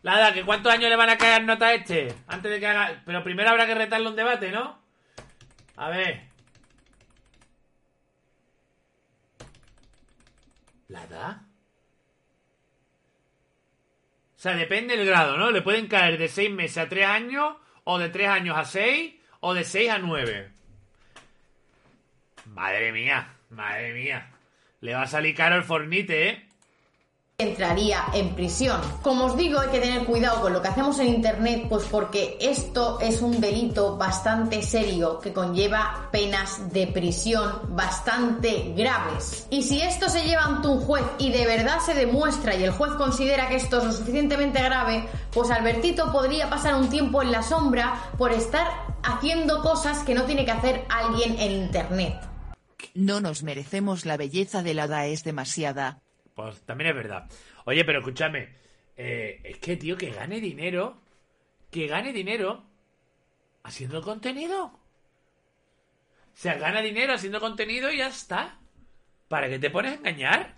La 0.00 0.14
hada, 0.14 0.32
¿que 0.32 0.44
cuántos 0.44 0.72
años 0.72 0.88
le 0.88 0.96
van 0.96 1.10
a 1.10 1.18
caer 1.18 1.44
nota 1.44 1.74
este? 1.74 2.14
Antes 2.26 2.52
de 2.52 2.58
que 2.58 2.66
haga... 2.66 3.02
Pero 3.04 3.22
primero 3.22 3.50
habrá 3.50 3.66
que 3.66 3.74
retarle 3.74 4.08
un 4.08 4.16
debate, 4.16 4.50
¿no? 4.50 4.87
A 5.78 5.90
ver. 5.90 6.28
¿La 10.88 11.04
edad? 11.04 11.42
O 14.36 14.40
sea, 14.40 14.56
depende 14.56 14.96
del 14.96 15.06
grado, 15.06 15.36
¿no? 15.36 15.52
Le 15.52 15.62
pueden 15.62 15.86
caer 15.86 16.18
de 16.18 16.28
6 16.28 16.50
meses 16.50 16.78
a 16.78 16.88
3 16.88 17.06
años, 17.06 17.56
o 17.84 17.98
de 17.98 18.08
3 18.08 18.28
años 18.28 18.56
a 18.58 18.64
6, 18.64 19.14
o 19.40 19.54
de 19.54 19.62
6 19.62 19.90
a 19.90 19.98
9. 19.98 20.52
Madre 22.46 22.90
mía, 22.90 23.36
madre 23.50 23.92
mía. 23.92 24.32
Le 24.80 24.94
va 24.94 25.02
a 25.02 25.06
salir 25.06 25.34
caro 25.36 25.56
el 25.56 25.64
fornite, 25.64 26.28
¿eh? 26.28 26.47
Entraría 27.40 28.06
en 28.14 28.34
prisión. 28.34 28.80
Como 29.00 29.26
os 29.26 29.36
digo, 29.36 29.60
hay 29.60 29.68
que 29.68 29.78
tener 29.78 30.04
cuidado 30.04 30.40
con 30.40 30.52
lo 30.52 30.60
que 30.60 30.66
hacemos 30.66 30.98
en 30.98 31.06
internet, 31.06 31.66
pues 31.68 31.84
porque 31.84 32.36
esto 32.40 32.98
es 33.00 33.22
un 33.22 33.40
delito 33.40 33.96
bastante 33.96 34.60
serio 34.60 35.20
que 35.20 35.32
conlleva 35.32 36.08
penas 36.10 36.72
de 36.72 36.88
prisión 36.88 37.76
bastante 37.76 38.74
graves. 38.76 39.46
Y 39.50 39.62
si 39.62 39.80
esto 39.80 40.08
se 40.08 40.24
lleva 40.24 40.46
ante 40.46 40.66
un 40.66 40.80
juez 40.80 41.04
y 41.20 41.30
de 41.30 41.46
verdad 41.46 41.78
se 41.78 41.94
demuestra 41.94 42.56
y 42.56 42.64
el 42.64 42.72
juez 42.72 42.94
considera 42.94 43.48
que 43.48 43.54
esto 43.54 43.78
es 43.78 43.84
lo 43.84 43.92
suficientemente 43.92 44.60
grave, 44.60 45.08
pues 45.32 45.48
Albertito 45.52 46.10
podría 46.10 46.50
pasar 46.50 46.74
un 46.74 46.88
tiempo 46.88 47.22
en 47.22 47.30
la 47.30 47.44
sombra 47.44 48.10
por 48.18 48.32
estar 48.32 48.66
haciendo 49.04 49.62
cosas 49.62 49.98
que 50.00 50.14
no 50.14 50.24
tiene 50.24 50.44
que 50.44 50.50
hacer 50.50 50.84
alguien 50.88 51.38
en 51.38 51.52
internet. 51.52 52.16
No 52.94 53.20
nos 53.20 53.44
merecemos 53.44 54.06
la 54.06 54.16
belleza 54.16 54.64
de 54.64 54.74
la 54.74 54.82
hada 54.82 55.06
es 55.06 55.22
demasiada. 55.22 56.00
Pues 56.38 56.60
también 56.62 56.90
es 56.90 56.94
verdad. 56.94 57.28
Oye, 57.64 57.84
pero 57.84 57.98
escúchame. 57.98 58.54
eh, 58.96 59.40
es 59.42 59.58
que, 59.58 59.76
tío, 59.76 59.96
que 59.96 60.10
gane 60.10 60.40
dinero. 60.40 61.00
Que 61.68 61.88
gane 61.88 62.12
dinero 62.12 62.62
haciendo 63.64 64.00
contenido. 64.02 64.66
O 64.66 64.80
sea, 66.34 66.54
gana 66.54 66.80
dinero 66.80 67.14
haciendo 67.14 67.40
contenido 67.40 67.90
y 67.90 67.98
ya 67.98 68.06
está. 68.06 68.56
¿Para 69.26 69.48
qué 69.48 69.58
te 69.58 69.68
pones 69.68 69.94
a 69.94 69.94
engañar? 69.96 70.54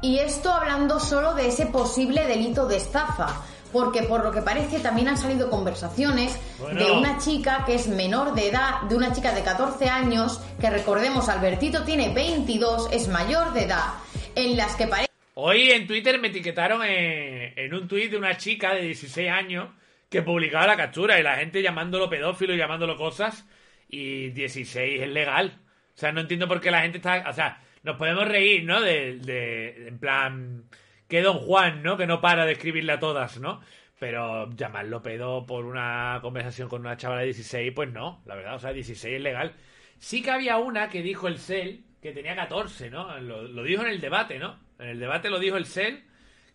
Y 0.00 0.20
esto 0.20 0.50
hablando 0.50 0.98
solo 0.98 1.34
de 1.34 1.48
ese 1.48 1.66
posible 1.66 2.26
delito 2.26 2.66
de 2.66 2.78
estafa, 2.78 3.44
porque 3.72 4.02
por 4.02 4.24
lo 4.24 4.32
que 4.32 4.42
parece 4.42 4.80
también 4.80 5.08
han 5.08 5.16
salido 5.18 5.50
conversaciones 5.50 6.38
Bueno. 6.58 6.84
de 6.84 6.90
una 6.92 7.18
chica 7.18 7.64
que 7.66 7.74
es 7.74 7.88
menor 7.88 8.34
de 8.34 8.48
edad, 8.48 8.82
de 8.88 8.96
una 8.96 9.12
chica 9.12 9.32
de 9.34 9.42
14 9.42 9.88
años, 9.88 10.40
que 10.60 10.70
recordemos, 10.70 11.28
Albertito 11.28 11.84
tiene 11.84 12.12
22, 12.14 12.88
es 12.92 13.08
mayor 13.08 13.52
de 13.52 13.64
edad, 13.64 13.94
en 14.34 14.56
las 14.56 14.74
que 14.76 14.86
parece 14.86 15.08
Hoy 15.34 15.70
en 15.70 15.86
Twitter 15.86 16.18
me 16.20 16.28
etiquetaron 16.28 16.82
en, 16.84 17.52
en 17.56 17.72
un 17.74 17.86
tuit 17.86 18.10
de 18.10 18.16
una 18.16 18.36
chica 18.36 18.74
de 18.74 18.82
16 18.82 19.30
años 19.30 19.68
que 20.10 20.22
publicaba 20.22 20.66
la 20.66 20.76
captura 20.76 21.20
y 21.20 21.22
la 21.22 21.36
gente 21.36 21.62
llamándolo 21.62 22.10
pedófilo 22.10 22.54
y 22.54 22.58
llamándolo 22.58 22.96
cosas 22.96 23.44
y 23.88 24.30
16 24.30 25.02
es 25.02 25.08
legal. 25.08 25.60
O 25.94 25.98
sea, 25.98 26.10
no 26.10 26.20
entiendo 26.22 26.48
por 26.48 26.60
qué 26.60 26.70
la 26.72 26.80
gente 26.82 26.98
está... 26.98 27.24
O 27.28 27.32
sea, 27.32 27.60
nos 27.84 27.96
podemos 27.96 28.26
reír, 28.26 28.64
¿no? 28.64 28.80
De, 28.80 29.18
de- 29.18 29.88
en 29.88 29.98
plan... 29.98 30.64
Que 31.08 31.22
Don 31.22 31.38
Juan, 31.38 31.82
¿no? 31.82 31.96
Que 31.96 32.06
no 32.06 32.20
para 32.20 32.46
de 32.46 32.52
escribirle 32.52 32.92
a 32.92 33.00
todas, 33.00 33.38
¿no? 33.40 33.60
Pero 33.98 34.50
llamarlo 34.54 35.02
pedo 35.02 35.46
por 35.46 35.64
una 35.64 36.18
conversación 36.22 36.68
con 36.68 36.82
una 36.82 36.96
chavala 36.96 37.20
de 37.20 37.26
16, 37.26 37.72
pues 37.74 37.90
no, 37.90 38.22
la 38.26 38.36
verdad, 38.36 38.54
o 38.54 38.58
sea, 38.58 38.72
16 38.72 39.16
es 39.16 39.20
legal. 39.20 39.54
Sí 39.98 40.22
que 40.22 40.30
había 40.30 40.58
una 40.58 40.88
que 40.88 41.02
dijo 41.02 41.26
el 41.26 41.38
CEL 41.38 41.84
que 42.00 42.12
tenía 42.12 42.36
14, 42.36 42.90
¿no? 42.90 43.18
Lo, 43.18 43.62
dijo 43.64 43.82
en 43.82 43.88
el 43.88 44.00
debate, 44.00 44.38
¿no? 44.38 44.58
En 44.78 44.88
el 44.88 45.00
debate 45.00 45.30
lo 45.30 45.40
dijo 45.40 45.56
el 45.56 45.66
CEL, 45.66 46.04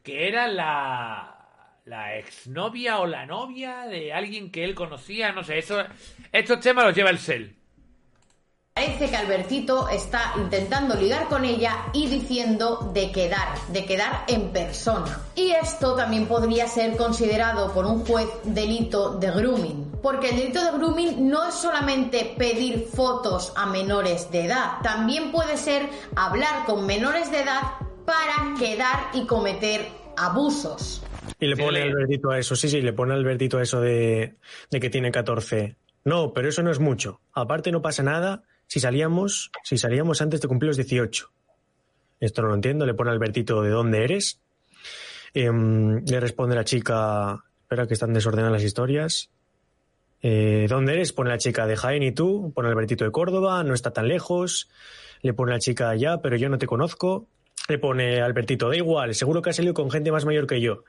que 0.01 0.27
era 0.27 0.47
la, 0.47 1.79
la 1.85 2.17
exnovia 2.17 2.99
o 2.99 3.07
la 3.07 3.25
novia 3.25 3.85
de 3.87 4.13
alguien 4.13 4.51
que 4.51 4.63
él 4.63 4.73
conocía, 4.73 5.33
no 5.33 5.43
sé, 5.43 5.57
eso, 5.57 5.83
estos 6.31 6.59
temas 6.61 6.85
los 6.85 6.95
lleva 6.95 7.09
el 7.09 7.19
CEL. 7.19 7.55
Parece 8.75 9.07
que 9.07 9.15
Albertito 9.15 9.87
está 9.87 10.33
intentando 10.35 10.95
ligar 10.95 11.27
con 11.27 11.45
ella 11.45 11.91
y 11.93 12.07
diciendo 12.07 12.89
de 12.91 13.11
quedar, 13.11 13.47
de 13.67 13.85
quedar 13.85 14.23
en 14.27 14.51
persona. 14.51 15.21
Y 15.35 15.51
esto 15.51 15.93
también 15.95 16.25
podría 16.25 16.65
ser 16.65 16.97
considerado 16.97 17.71
por 17.71 17.85
un 17.85 18.03
juez 18.03 18.27
delito 18.43 19.19
de 19.19 19.29
grooming. 19.29 19.91
Porque 20.01 20.31
el 20.31 20.37
delito 20.37 20.65
de 20.65 20.71
grooming 20.71 21.29
no 21.29 21.47
es 21.47 21.53
solamente 21.53 22.33
pedir 22.35 22.87
fotos 22.91 23.53
a 23.55 23.67
menores 23.67 24.31
de 24.31 24.45
edad, 24.45 24.79
también 24.81 25.31
puede 25.31 25.57
ser 25.57 25.87
hablar 26.15 26.65
con 26.65 26.87
menores 26.87 27.29
de 27.29 27.41
edad 27.41 27.61
para 28.05 28.57
quedar 28.57 29.11
y 29.13 29.27
cometer 29.27 29.87
abusos. 30.17 31.03
Y 31.39 31.45
le 31.45 31.55
pone 31.55 31.83
Albertito 31.83 32.31
a 32.31 32.39
eso, 32.39 32.55
sí, 32.55 32.67
sí, 32.67 32.81
le 32.81 32.93
pone 32.93 33.13
Albertito 33.13 33.59
a 33.59 33.61
eso 33.61 33.79
de, 33.79 34.35
de 34.71 34.79
que 34.79 34.89
tiene 34.89 35.11
14. 35.11 35.75
No, 36.05 36.33
pero 36.33 36.49
eso 36.49 36.63
no 36.63 36.71
es 36.71 36.79
mucho. 36.79 37.21
Aparte 37.33 37.71
no 37.71 37.83
pasa 37.83 38.01
nada 38.01 38.43
si 38.73 38.79
salíamos, 38.79 39.51
si 39.61 39.77
salíamos 39.77 40.19
antes 40.23 40.41
de 40.41 40.47
cumplir 40.47 40.69
los 40.69 40.77
18. 40.77 41.29
Esto 42.19 42.41
no 42.41 42.47
lo 42.47 42.55
entiendo, 42.55 42.87
le 42.87 42.95
pone 42.95 43.11
Albertito 43.11 43.61
de 43.61 43.69
dónde 43.69 44.03
eres. 44.03 44.41
Em, 45.35 46.03
le 46.03 46.19
responde 46.19 46.55
la 46.55 46.63
chica, 46.63 47.43
espera 47.61 47.85
que 47.85 47.93
están 47.93 48.13
desordenadas 48.13 48.53
las 48.53 48.63
historias. 48.63 49.29
Eh, 50.23 50.65
¿Dónde 50.67 50.93
eres? 50.93 51.13
Pone 51.13 51.29
la 51.29 51.37
chica 51.37 51.67
de 51.67 51.75
Jaén 51.75 52.01
y 52.01 52.13
tú, 52.13 52.51
pone 52.55 52.69
Albertito 52.69 53.05
de 53.05 53.11
Córdoba, 53.11 53.63
no 53.63 53.75
está 53.75 53.91
tan 53.91 54.07
lejos. 54.07 54.71
Le 55.21 55.35
pone 55.35 55.51
la 55.51 55.59
chica 55.59 55.91
allá, 55.91 56.17
pero 56.23 56.35
yo 56.35 56.49
no 56.49 56.57
te 56.57 56.65
conozco. 56.65 57.27
Le 57.69 57.77
pone 57.77 58.21
Albertito, 58.21 58.69
da 58.69 58.75
igual, 58.75 59.13
seguro 59.13 59.43
que 59.43 59.51
has 59.51 59.55
salido 59.55 59.75
con 59.75 59.91
gente 59.91 60.11
más 60.11 60.25
mayor 60.25 60.47
que 60.47 60.61
yo. 60.61 60.83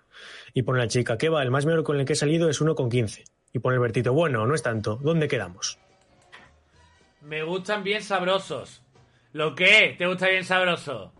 Y 0.54 0.62
pone 0.62 0.78
la 0.78 0.88
chica, 0.88 1.18
¿qué 1.18 1.28
va? 1.28 1.42
El 1.42 1.50
más 1.50 1.66
mayor 1.66 1.82
con 1.84 2.00
el 2.00 2.06
que 2.06 2.14
he 2.14 2.16
salido 2.16 2.48
es 2.48 2.62
uno 2.62 2.74
con 2.74 2.88
15. 2.88 3.24
Y 3.52 3.58
pone 3.58 3.76
Albertito, 3.76 4.14
bueno, 4.14 4.46
no 4.46 4.54
es 4.54 4.62
tanto, 4.62 4.98
¿dónde 5.02 5.28
quedamos? 5.28 5.78
Me 7.24 7.42
gustan 7.42 7.82
bien 7.82 8.02
sabrosos. 8.02 8.82
¿Lo 9.32 9.54
qué? 9.54 9.94
¿Te 9.98 10.06
gusta 10.06 10.28
bien 10.28 10.44
sabroso? 10.44 11.12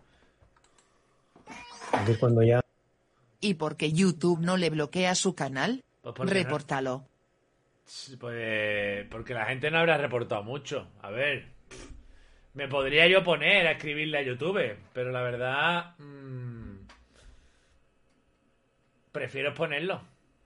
Es 2.07 2.17
cuando 2.17 2.41
ya... 2.43 2.61
¿Y 3.41 3.55
por 3.55 3.75
qué 3.77 3.91
YouTube 3.91 4.39
no 4.39 4.57
le 4.57 4.69
bloquea 4.69 5.15
su 5.15 5.35
canal? 5.35 5.83
Pues 6.01 6.15
porque 6.15 6.33
no- 6.33 6.39
Repórtalo. 6.43 7.05
Pues 8.19 9.05
porque 9.11 9.33
la 9.33 9.45
gente 9.45 9.69
no 9.69 9.77
habrá 9.79 9.97
reportado 9.97 10.43
mucho. 10.43 10.87
A 11.01 11.09
ver, 11.11 11.49
me 12.53 12.67
podría 12.67 13.07
yo 13.07 13.23
poner 13.23 13.67
a 13.67 13.71
escribirle 13.73 14.17
a 14.17 14.23
YouTube, 14.23 14.75
pero 14.93 15.11
la 15.11 15.21
verdad 15.21 15.95
mm, 15.99 16.77
prefiero 19.11 19.53
ponerlo. 19.53 20.01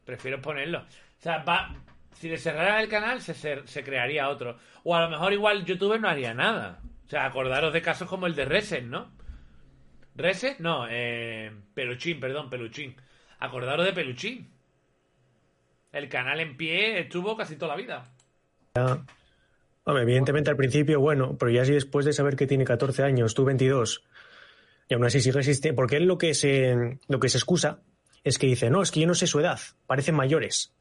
Prefiero 0.06 0.42
ponerlo. 0.42 0.80
O 0.80 1.22
sea, 1.22 1.38
va, 1.44 1.74
si 2.20 2.28
le 2.28 2.38
cerraran 2.38 2.82
el 2.82 2.90
canal 2.90 3.22
se, 3.22 3.34
se 3.34 3.84
crearía 3.84 4.28
otro. 4.28 4.58
O 4.84 4.94
a 4.94 5.02
lo 5.02 5.10
mejor 5.10 5.32
igual 5.32 5.64
YouTube 5.64 5.98
no 6.00 6.10
haría 6.10 6.34
nada. 6.34 6.82
O 7.06 7.10
sea, 7.10 7.26
acordaros 7.26 7.72
de 7.72 7.82
casos 7.82 8.10
como 8.10 8.28
el 8.28 8.36
de 8.36 8.44
Reset, 8.44 8.84
¿no? 8.84 9.10
Reset, 10.16 10.60
no, 10.60 10.86
eh, 10.90 11.50
Peluchín, 11.74 12.20
perdón, 12.20 12.50
Peluchín. 12.50 12.94
Acordaros 13.40 13.86
de 13.86 13.94
Peluchín. 13.94 14.50
El 15.94 16.10
canal 16.10 16.42
en 16.42 16.58
pie 16.58 17.00
estuvo 17.00 17.38
casi 17.38 17.56
toda 17.56 17.78
la 17.78 17.82
vida. 17.82 18.04
Hombre, 19.86 20.04
evidentemente 20.04 20.50
al 20.50 20.58
principio, 20.58 21.00
bueno, 21.00 21.38
pero 21.40 21.52
ya 21.52 21.64
si 21.64 21.72
después 21.72 22.06
de 22.06 22.12
saber 22.12 22.36
que 22.36 22.48
tiene 22.48 22.66
14 22.66 23.02
años, 23.02 23.34
tú 23.34 23.46
22, 23.46 24.04
y 24.90 24.94
aún 24.94 25.06
así 25.06 25.22
sigue 25.22 25.40
existiendo, 25.40 25.78
porque 25.78 25.96
él 25.96 26.04
lo 26.04 26.18
que 26.18 26.34
se, 26.34 27.00
lo 27.08 27.20
que 27.22 27.30
se 27.30 27.38
excusa 27.38 27.80
es 28.26 28.38
que 28.38 28.48
dice, 28.48 28.70
no, 28.70 28.82
es 28.82 28.92
que 28.92 29.00
yo 29.00 29.08
no 29.08 29.16
sé 29.16 29.26
su 29.26 29.40
edad, 29.40 29.60
parecen 29.88 30.16
mayores. 30.16 30.76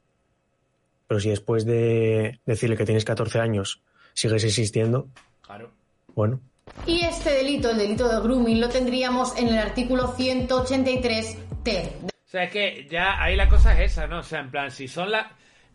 Pero 1.09 1.19
si 1.19 1.29
después 1.31 1.65
de 1.65 2.39
decirle 2.45 2.77
que 2.77 2.85
tienes 2.85 3.03
14 3.03 3.39
años 3.39 3.81
sigues 4.13 4.43
existiendo, 4.43 5.07
Claro. 5.41 5.71
bueno, 6.13 6.39
Y 6.85 7.01
este 7.01 7.31
delito, 7.31 7.71
el 7.71 7.79
delito 7.79 8.07
de 8.07 8.21
grooming, 8.21 8.61
lo 8.61 8.69
tendríamos 8.69 9.35
en 9.35 9.47
el 9.47 9.57
artículo 9.57 10.13
183T 10.15 11.89
O 12.05 12.09
sea, 12.27 12.43
es 12.43 12.51
que 12.51 12.87
ya 12.91 13.21
ahí 13.23 13.35
la 13.35 13.49
cosa 13.49 13.73
es 13.73 13.93
esa, 13.93 14.05
¿no? 14.05 14.19
O 14.19 14.23
sea, 14.23 14.39
en 14.41 14.51
plan, 14.51 14.69
si 14.69 14.87
son 14.87 15.09
las. 15.09 15.25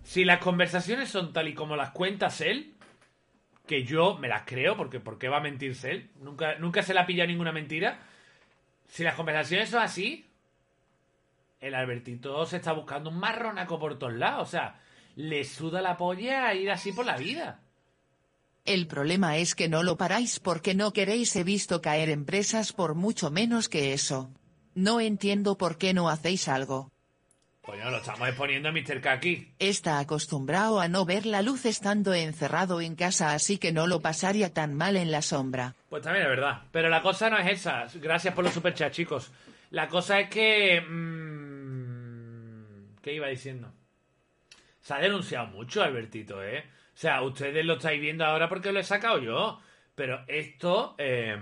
Si 0.05 0.25
las 0.25 0.39
conversaciones 0.39 1.09
son 1.09 1.33
tal 1.33 1.49
y 1.49 1.55
como 1.55 1.75
las 1.75 1.91
cuentas 1.91 2.41
él, 2.41 2.75
que 3.67 3.83
yo 3.83 4.17
me 4.19 4.29
las 4.29 4.43
creo, 4.45 4.77
porque 4.77 5.01
¿por 5.01 5.19
qué 5.19 5.29
va 5.29 5.39
a 5.39 5.41
mentirse 5.41 5.91
él? 5.91 6.11
Nunca, 6.21 6.55
nunca 6.61 6.83
se 6.85 6.95
le 6.95 7.01
ha 7.01 7.07
pillado 7.07 7.27
ninguna 7.29 7.51
mentira. 7.51 7.99
Si 8.87 9.03
las 9.03 9.15
conversaciones 9.17 9.71
son 9.71 9.81
así, 9.83 10.27
el 11.61 11.75
Albertito 11.75 12.47
se 12.47 12.59
está 12.59 12.73
buscando 12.73 13.11
un 13.11 13.19
marronaco 13.19 13.81
por 13.81 13.99
todos 13.99 14.13
lados. 14.13 14.47
O 14.47 14.51
sea, 14.51 14.79
le 15.17 15.45
suda 15.45 15.81
la 15.81 15.97
polla 15.97 16.53
ir 16.55 16.71
así 16.71 16.93
por 16.93 17.07
la 17.07 17.17
vida. 17.17 17.61
El 18.65 18.87
problema 18.87 19.37
es 19.37 19.55
que 19.55 19.69
no 19.69 19.83
lo 19.83 19.97
paráis 19.97 20.41
porque 20.41 20.75
no 20.75 20.93
queréis 20.93 21.35
he 21.37 21.45
visto 21.45 21.83
caer 21.83 22.09
empresas 22.09 22.73
por 22.73 22.95
mucho 22.95 23.31
menos 23.31 23.69
que 23.69 23.93
eso. 23.93 24.31
No 24.75 25.01
entiendo 25.01 25.59
por 25.59 25.77
qué 25.77 25.93
no 25.93 26.09
hacéis 26.09 26.49
algo. 26.49 26.91
Coño, 27.61 27.91
lo 27.91 27.99
estamos 27.99 28.29
exponiendo 28.29 28.69
a 28.69 28.73
Mr. 28.73 29.01
Kaki. 29.01 29.55
Está 29.59 29.99
acostumbrado 29.99 30.81
a 30.81 30.89
no 30.89 31.07
ver 31.07 31.25
la 31.25 31.41
luz 31.43 31.65
estando 31.65 32.13
encerrado 32.13 32.81
en 32.83 32.95
casa 32.95 33.33
así 33.33 33.57
que 33.59 33.73
no 33.73 33.87
lo 33.87 34.01
pasaría 34.01 34.53
tan 34.53 34.75
mal 34.75 34.97
en 34.97 35.11
la 35.11 35.23
sombra. 35.23 35.75
Pues 35.89 36.03
también 36.03 36.25
es 36.25 36.31
verdad. 36.31 36.63
Pero 36.73 36.89
la 36.91 37.01
cosa 37.01 37.31
no 37.31 37.39
es 37.39 37.61
esa. 37.61 37.87
Gracias 37.95 38.35
por 38.35 38.45
los 38.45 38.53
superchats, 38.53 38.97
chicos. 38.97 39.31
La 39.71 39.89
cosa 39.89 40.21
es 40.21 40.29
que... 40.29 40.81
mm, 40.83 43.01
¿Qué 43.03 43.15
iba 43.15 43.29
diciendo? 43.29 43.73
Se 44.85 44.93
ha 44.95 44.99
denunciado 44.99 45.47
mucho, 45.47 45.83
Albertito, 45.83 46.45
¿eh? 46.45 46.63
O 46.95 46.97
sea, 46.97 47.23
ustedes 47.23 47.65
lo 47.65 47.75
estáis 47.75 47.99
viendo 48.01 48.25
ahora 48.25 48.49
porque 48.51 48.71
lo 48.71 48.81
he 48.81 48.85
sacado 48.85 49.19
yo. 49.19 49.59
Pero 49.95 50.25
esto... 50.29 50.95
eh, 50.99 51.39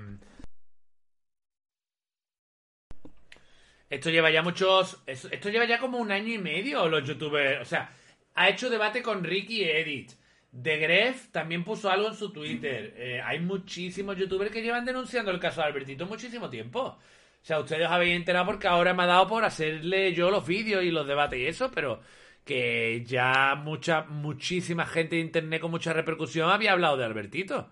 Esto 3.90 4.10
lleva 4.10 4.30
ya 4.30 4.42
muchos... 4.42 5.02
Esto 5.06 5.50
lleva 5.50 5.64
ya 5.64 5.78
como 5.80 5.98
un 5.98 6.12
año 6.12 6.32
y 6.32 6.38
medio 6.38 6.88
los 6.88 7.04
youtubers... 7.04 7.60
O 7.62 7.64
sea, 7.64 7.90
ha 8.34 8.48
hecho 8.48 8.70
debate 8.70 9.02
con 9.02 9.24
Ricky 9.24 9.62
y 9.62 9.64
Edith. 9.64 10.12
De 10.52 10.78
Gref 10.78 11.32
también 11.32 11.64
puso 11.64 11.90
algo 11.90 12.08
en 12.08 12.14
su 12.14 12.32
Twitter. 12.32 12.94
Eh, 12.96 13.20
hay 13.24 13.40
muchísimos 13.40 14.16
youtubers 14.16 14.52
que 14.52 14.62
llevan 14.62 14.84
denunciando 14.84 15.32
el 15.32 15.40
caso 15.40 15.62
de 15.62 15.66
Albertito 15.66 16.06
muchísimo 16.06 16.48
tiempo. 16.48 16.80
O 16.80 16.98
sea, 17.44 17.58
ustedes 17.58 17.86
os 17.86 17.92
habéis 17.92 18.14
enterado 18.14 18.46
porque 18.46 18.68
ahora 18.68 18.94
me 18.94 19.02
ha 19.02 19.06
dado 19.06 19.26
por 19.26 19.44
hacerle 19.44 20.14
yo 20.14 20.30
los 20.30 20.46
vídeos 20.46 20.84
y 20.84 20.92
los 20.92 21.06
debates 21.08 21.40
y 21.40 21.46
eso, 21.46 21.70
pero 21.72 22.00
que 22.44 23.04
ya 23.06 23.54
mucha, 23.54 24.02
muchísima 24.02 24.86
gente 24.86 25.16
de 25.16 25.22
internet 25.22 25.60
con 25.60 25.70
mucha 25.70 25.92
repercusión 25.92 26.50
había 26.50 26.72
hablado 26.72 26.96
de 26.96 27.04
Albertito. 27.04 27.70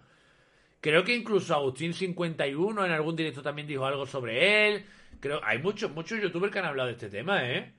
Creo 0.80 1.04
que 1.04 1.14
incluso 1.14 1.54
Agustín51 1.54 2.86
en 2.86 2.92
algún 2.92 3.16
directo 3.16 3.42
también 3.42 3.66
dijo 3.68 3.84
algo 3.84 4.06
sobre 4.06 4.68
él. 4.68 4.86
Creo 5.20 5.40
hay 5.44 5.58
muchos, 5.58 5.90
muchos 5.90 6.20
youtubers 6.20 6.52
que 6.52 6.60
han 6.60 6.64
hablado 6.64 6.86
de 6.86 6.94
este 6.94 7.10
tema, 7.10 7.50
¿eh? 7.50 7.72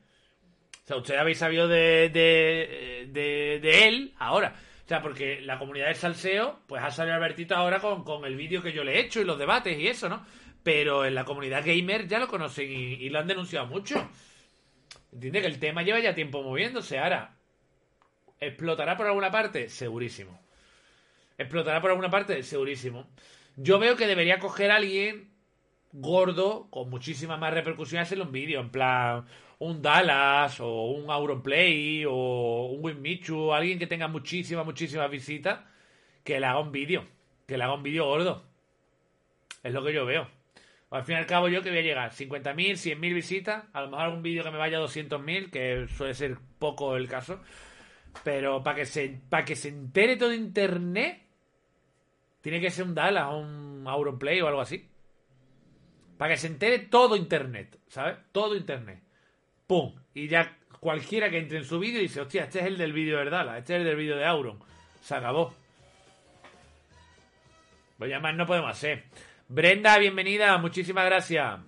O 0.84 0.88
sea, 0.88 0.98
ustedes 0.98 1.20
habéis 1.20 1.38
sabido 1.38 1.68
de, 1.68 2.10
de, 2.10 3.60
de, 3.62 3.88
él 3.88 4.14
ahora. 4.20 4.54
O 4.84 4.88
sea, 4.88 5.02
porque 5.02 5.40
la 5.42 5.58
comunidad 5.58 5.88
de 5.88 5.96
salseo, 5.96 6.60
pues 6.68 6.84
ha 6.84 6.92
salido 6.92 7.16
Albertito 7.16 7.56
ahora 7.56 7.80
con, 7.80 8.04
con 8.04 8.26
el 8.26 8.36
vídeo 8.36 8.62
que 8.62 8.74
yo 8.74 8.84
le 8.84 8.96
he 8.96 9.00
hecho 9.00 9.22
y 9.22 9.24
los 9.24 9.40
debates 9.40 9.80
y 9.80 9.88
eso, 9.88 10.10
¿no? 10.10 10.26
Pero 10.64 11.06
en 11.06 11.16
la 11.16 11.24
comunidad 11.24 11.66
gamer 11.66 12.08
ya 12.08 12.20
lo 12.20 12.28
conocen 12.28 12.70
y 12.70 13.10
lo 13.10 13.20
han 13.20 13.28
denunciado 13.28 13.68
mucho. 13.68 14.10
Entiende 15.12 15.42
que 15.42 15.48
el 15.48 15.60
tema 15.60 15.84
lleva 15.84 16.00
ya 16.00 16.16
tiempo 16.16 16.42
moviéndose. 16.42 16.98
Ahora, 16.98 17.36
¿explotará 18.40 18.96
por 18.98 19.08
alguna 19.08 19.32
parte? 19.32 19.70
Segurísimo. 19.70 20.40
¿Explotará 21.38 21.82
por 21.82 21.90
alguna 21.90 22.10
parte? 22.10 22.44
Segurísimo. 22.44 23.08
Yo 23.58 23.80
veo 23.80 23.98
que 23.98 24.08
debería 24.08 24.40
coger 24.40 24.72
a 24.72 24.78
alguien 24.78 25.32
gordo, 25.92 26.68
con 26.70 26.90
muchísima 26.90 27.36
más 27.38 27.54
repercusión, 27.54 28.00
y 28.00 28.04
hacerle 28.04 28.24
un 28.24 28.32
vídeo. 28.32 28.62
En 28.62 28.70
plan, 28.70 29.26
un 29.60 29.82
Dallas, 29.82 30.60
o 30.60 30.86
un 30.92 31.10
Auronplay, 31.12 32.06
o 32.08 32.68
un 32.68 32.84
Winmichu, 32.84 33.54
alguien 33.54 33.80
que 33.80 33.88
tenga 33.88 34.08
muchísimas, 34.08 34.66
muchísimas 34.66 35.12
visitas, 35.12 35.60
que 36.24 36.40
le 36.40 36.46
haga 36.46 36.60
un 36.60 36.72
vídeo. 36.72 37.06
Que 37.48 37.58
le 37.58 37.64
haga 37.64 37.74
un 37.74 37.84
vídeo 37.84 38.06
gordo. 38.06 38.44
Es 39.64 39.74
lo 39.74 39.84
que 39.84 39.94
yo 39.94 40.06
veo. 40.06 40.41
Al 40.92 41.06
fin 41.06 41.16
y 41.16 41.20
al 41.20 41.26
cabo, 41.26 41.48
yo 41.48 41.62
que 41.62 41.70
voy 41.70 41.80
a 41.80 41.84
llegar 41.84 42.12
50.000, 42.12 42.54
100.000 42.54 43.14
visitas, 43.14 43.64
a 43.72 43.82
lo 43.82 43.90
mejor 43.90 44.06
algún 44.06 44.22
vídeo 44.22 44.44
que 44.44 44.52
me 44.52 44.58
vaya 44.58 44.78
a 44.78 44.82
200.000, 44.82 45.50
que 45.50 45.88
suele 45.88 46.14
ser 46.14 46.38
poco 46.60 46.98
el 46.98 47.08
caso. 47.08 47.42
Pero 48.26 48.62
para 48.62 48.76
que 48.76 48.86
se, 48.86 49.22
para 49.30 49.46
que 49.46 49.56
se 49.56 49.70
entere 49.70 50.18
todo 50.18 50.34
internet, 50.34 51.22
tiene 52.42 52.60
que 52.60 52.70
ser 52.70 52.84
un 52.86 52.94
Dallas 52.94 53.28
o 53.30 53.38
un 53.38 53.86
Auronplay 53.88 54.42
o 54.42 54.48
algo 54.48 54.60
así. 54.60 54.90
Para 56.18 56.34
que 56.34 56.38
se 56.38 56.48
entere 56.48 56.80
todo 56.80 57.16
internet, 57.16 57.80
¿sabes? 57.88 58.18
Todo 58.34 58.56
internet. 58.56 59.02
¡Pum! 59.68 59.96
Y 60.14 60.28
ya 60.28 60.58
cualquiera 60.82 61.30
que 61.30 61.38
entre 61.38 61.60
en 61.60 61.64
su 61.64 61.80
vídeo 61.80 62.02
dice, 62.02 62.20
hostia, 62.20 62.44
este 62.44 62.60
es 62.60 62.66
el 62.66 62.78
del 62.78 62.92
vídeo 62.92 63.18
de 63.20 63.30
Dallas, 63.30 63.60
este 63.60 63.76
es 63.76 63.80
el 63.80 63.86
del 63.86 63.96
vídeo 63.96 64.18
de 64.18 64.26
Auron. 64.26 64.60
Se 65.02 65.16
acabó. 65.16 65.56
Pues 67.98 68.10
ya 68.10 68.20
más 68.20 68.36
no 68.36 68.46
podemos 68.46 68.72
hacer. 68.72 69.06
Brenda, 69.54 69.98
bienvenida, 69.98 70.58
muchísimas 70.60 71.04
gracias. 71.04 71.60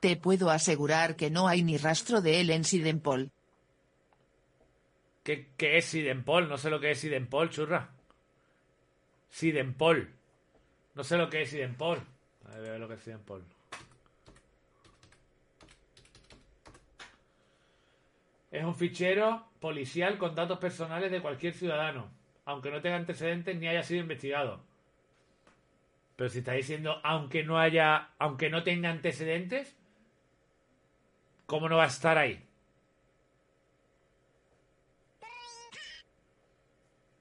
Te 0.00 0.16
puedo 0.16 0.48
asegurar 0.48 1.14
que 1.14 1.28
no 1.28 1.46
hay 1.46 1.62
ni 1.62 1.76
rastro 1.76 2.22
de 2.22 2.40
él 2.40 2.48
en 2.48 2.64
Sidenpol. 2.64 3.30
¿Qué, 5.22 5.50
qué 5.58 5.76
es 5.76 5.84
Sidenpol? 5.84 6.48
No 6.48 6.56
sé 6.56 6.70
lo 6.70 6.80
que 6.80 6.92
es 6.92 7.00
Sidenpol, 7.00 7.50
churra. 7.50 7.90
Sidenpol. 9.28 10.10
No 10.94 11.04
sé 11.04 11.18
lo 11.18 11.28
que 11.28 11.42
es 11.42 11.50
Sidenpol. 11.50 11.98
A 12.46 12.56
ver, 12.56 12.68
a 12.68 12.70
ver 12.70 12.80
lo 12.80 12.88
que 12.88 12.94
es 12.94 13.00
Sidenpol. 13.00 13.44
Es 18.50 18.64
un 18.64 18.74
fichero 18.74 19.50
policial 19.60 20.16
con 20.16 20.34
datos 20.34 20.58
personales 20.58 21.10
de 21.10 21.20
cualquier 21.20 21.52
ciudadano, 21.52 22.10
aunque 22.46 22.70
no 22.70 22.80
tenga 22.80 22.96
antecedentes 22.96 23.54
ni 23.54 23.68
haya 23.68 23.82
sido 23.82 24.00
investigado. 24.00 24.66
Pero 26.18 26.30
si 26.30 26.40
está 26.40 26.54
diciendo 26.54 27.00
aunque 27.04 27.44
no 27.44 27.60
haya, 27.60 28.08
aunque 28.18 28.50
no 28.50 28.64
tenga 28.64 28.90
antecedentes, 28.90 29.76
¿cómo 31.46 31.68
no 31.68 31.76
va 31.76 31.84
a 31.84 31.86
estar 31.86 32.18
ahí? 32.18 32.44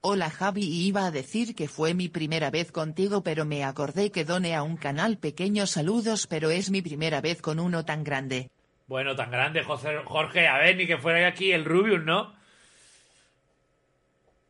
Hola 0.01 0.31
Javi 0.31 0.63
y 0.63 0.87
iba 0.87 1.05
a 1.05 1.11
decir 1.11 1.53
que 1.53 1.67
fue 1.67 1.93
mi 1.93 2.09
primera 2.09 2.49
vez 2.49 2.71
contigo 2.71 3.21
pero 3.21 3.45
me 3.45 3.63
acordé 3.63 4.11
que 4.11 4.25
doné 4.25 4.55
a 4.55 4.63
un 4.63 4.77
canal 4.77 5.19
pequeño 5.19 5.67
saludos 5.67 6.25
pero 6.25 6.49
es 6.49 6.71
mi 6.71 6.81
primera 6.81 7.21
vez 7.21 7.39
con 7.39 7.59
uno 7.59 7.85
tan 7.85 8.03
grande. 8.03 8.49
Bueno, 8.87 9.15
tan 9.15 9.29
grande, 9.29 9.63
José, 9.63 9.95
Jorge. 10.05 10.47
A 10.47 10.57
ver, 10.57 10.75
ni 10.75 10.87
que 10.87 10.97
fuera 10.97 11.27
aquí 11.27 11.51
el 11.51 11.65
Rubius, 11.65 12.03
¿no? 12.03 12.33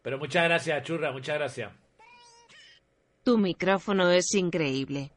Pero 0.03 0.17
muchas 0.17 0.45
gracias, 0.45 0.83
churra, 0.83 1.11
muchas 1.11 1.35
gracias. 1.35 1.86
Tu 3.27 3.37
micrófono 3.37 4.09
es 4.09 4.33
increíble. 4.35 5.11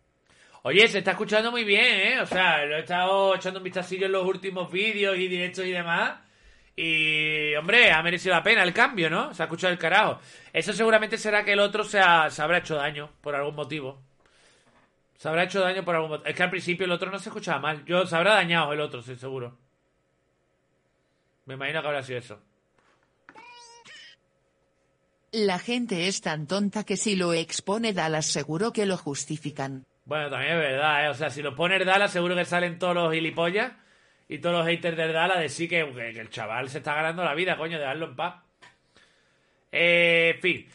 Oye, 0.64 0.88
se 0.88 0.98
está 0.98 1.12
escuchando 1.12 1.52
muy 1.52 1.62
bien, 1.62 1.84
¿eh? 1.84 2.20
O 2.20 2.26
sea, 2.26 2.64
lo 2.66 2.74
he 2.74 2.80
estado 2.80 3.36
echando 3.36 3.60
un 3.60 3.62
vistacillo 3.62 4.06
en 4.06 4.10
los 4.10 4.26
últimos 4.26 4.68
vídeos 4.72 5.16
y 5.16 5.28
directos 5.28 5.64
y 5.64 5.70
demás. 5.70 6.18
Y, 6.74 7.54
hombre, 7.54 7.92
ha 7.92 8.02
merecido 8.02 8.34
la 8.34 8.42
pena 8.42 8.64
el 8.64 8.72
cambio, 8.72 9.08
¿no? 9.08 9.32
Se 9.32 9.44
ha 9.44 9.46
escuchado 9.46 9.72
el 9.72 9.78
carajo. 9.78 10.18
Eso 10.52 10.72
seguramente 10.72 11.18
será 11.18 11.44
que 11.44 11.52
el 11.52 11.60
otro 11.60 11.84
se, 11.84 12.00
ha- 12.00 12.28
se 12.30 12.42
habrá 12.42 12.58
hecho 12.58 12.74
daño 12.74 13.10
por 13.20 13.36
algún 13.36 13.54
motivo. 13.54 14.02
Se 15.16 15.28
habrá 15.28 15.44
hecho 15.44 15.60
daño 15.60 15.84
por 15.84 15.94
algún 15.94 16.10
motivo. 16.10 16.28
Es 16.28 16.34
que 16.34 16.42
al 16.42 16.50
principio 16.50 16.86
el 16.86 16.90
otro 16.92 17.12
no 17.12 17.18
se 17.20 17.28
escuchaba 17.28 17.60
mal. 17.60 17.84
Yo, 17.84 18.04
se 18.08 18.16
habrá 18.16 18.34
dañado 18.34 18.72
el 18.72 18.80
otro, 18.80 19.02
sí, 19.02 19.14
seguro. 19.14 19.56
Me 21.44 21.54
imagino 21.54 21.80
que 21.80 21.86
habrá 21.86 22.02
sido 22.02 22.18
eso. 22.18 22.40
La 25.32 25.58
gente 25.58 26.08
es 26.08 26.20
tan 26.20 26.46
tonta 26.46 26.84
que 26.84 26.96
si 26.96 27.14
lo 27.14 27.32
expone 27.32 27.92
Dallas 27.92 28.26
seguro 28.26 28.72
que 28.72 28.86
lo 28.86 28.96
justifican. 28.96 29.84
Bueno, 30.04 30.28
también 30.28 30.54
es 30.54 30.58
verdad, 30.58 31.04
¿eh? 31.04 31.08
O 31.08 31.14
sea, 31.14 31.30
si 31.30 31.40
lo 31.40 31.54
pone 31.54 31.84
Dala, 31.84 32.08
seguro 32.08 32.34
que 32.34 32.44
salen 32.44 32.78
todos 32.78 32.94
los 32.94 33.12
gilipollas 33.12 33.72
y 34.28 34.38
todos 34.38 34.58
los 34.58 34.66
haters 34.66 34.96
del 34.96 35.12
Dala 35.12 35.38
de 35.38 35.48
sí 35.48 35.68
que, 35.68 35.80
el 35.80 36.30
chaval 36.30 36.68
se 36.68 36.78
está 36.78 36.94
ganando 36.94 37.22
la 37.22 37.34
vida, 37.34 37.56
coño, 37.56 37.78
dejarlo 37.78 38.06
en 38.06 38.16
paz. 38.16 38.42
Eh, 39.70 40.38
fin. 40.40 40.66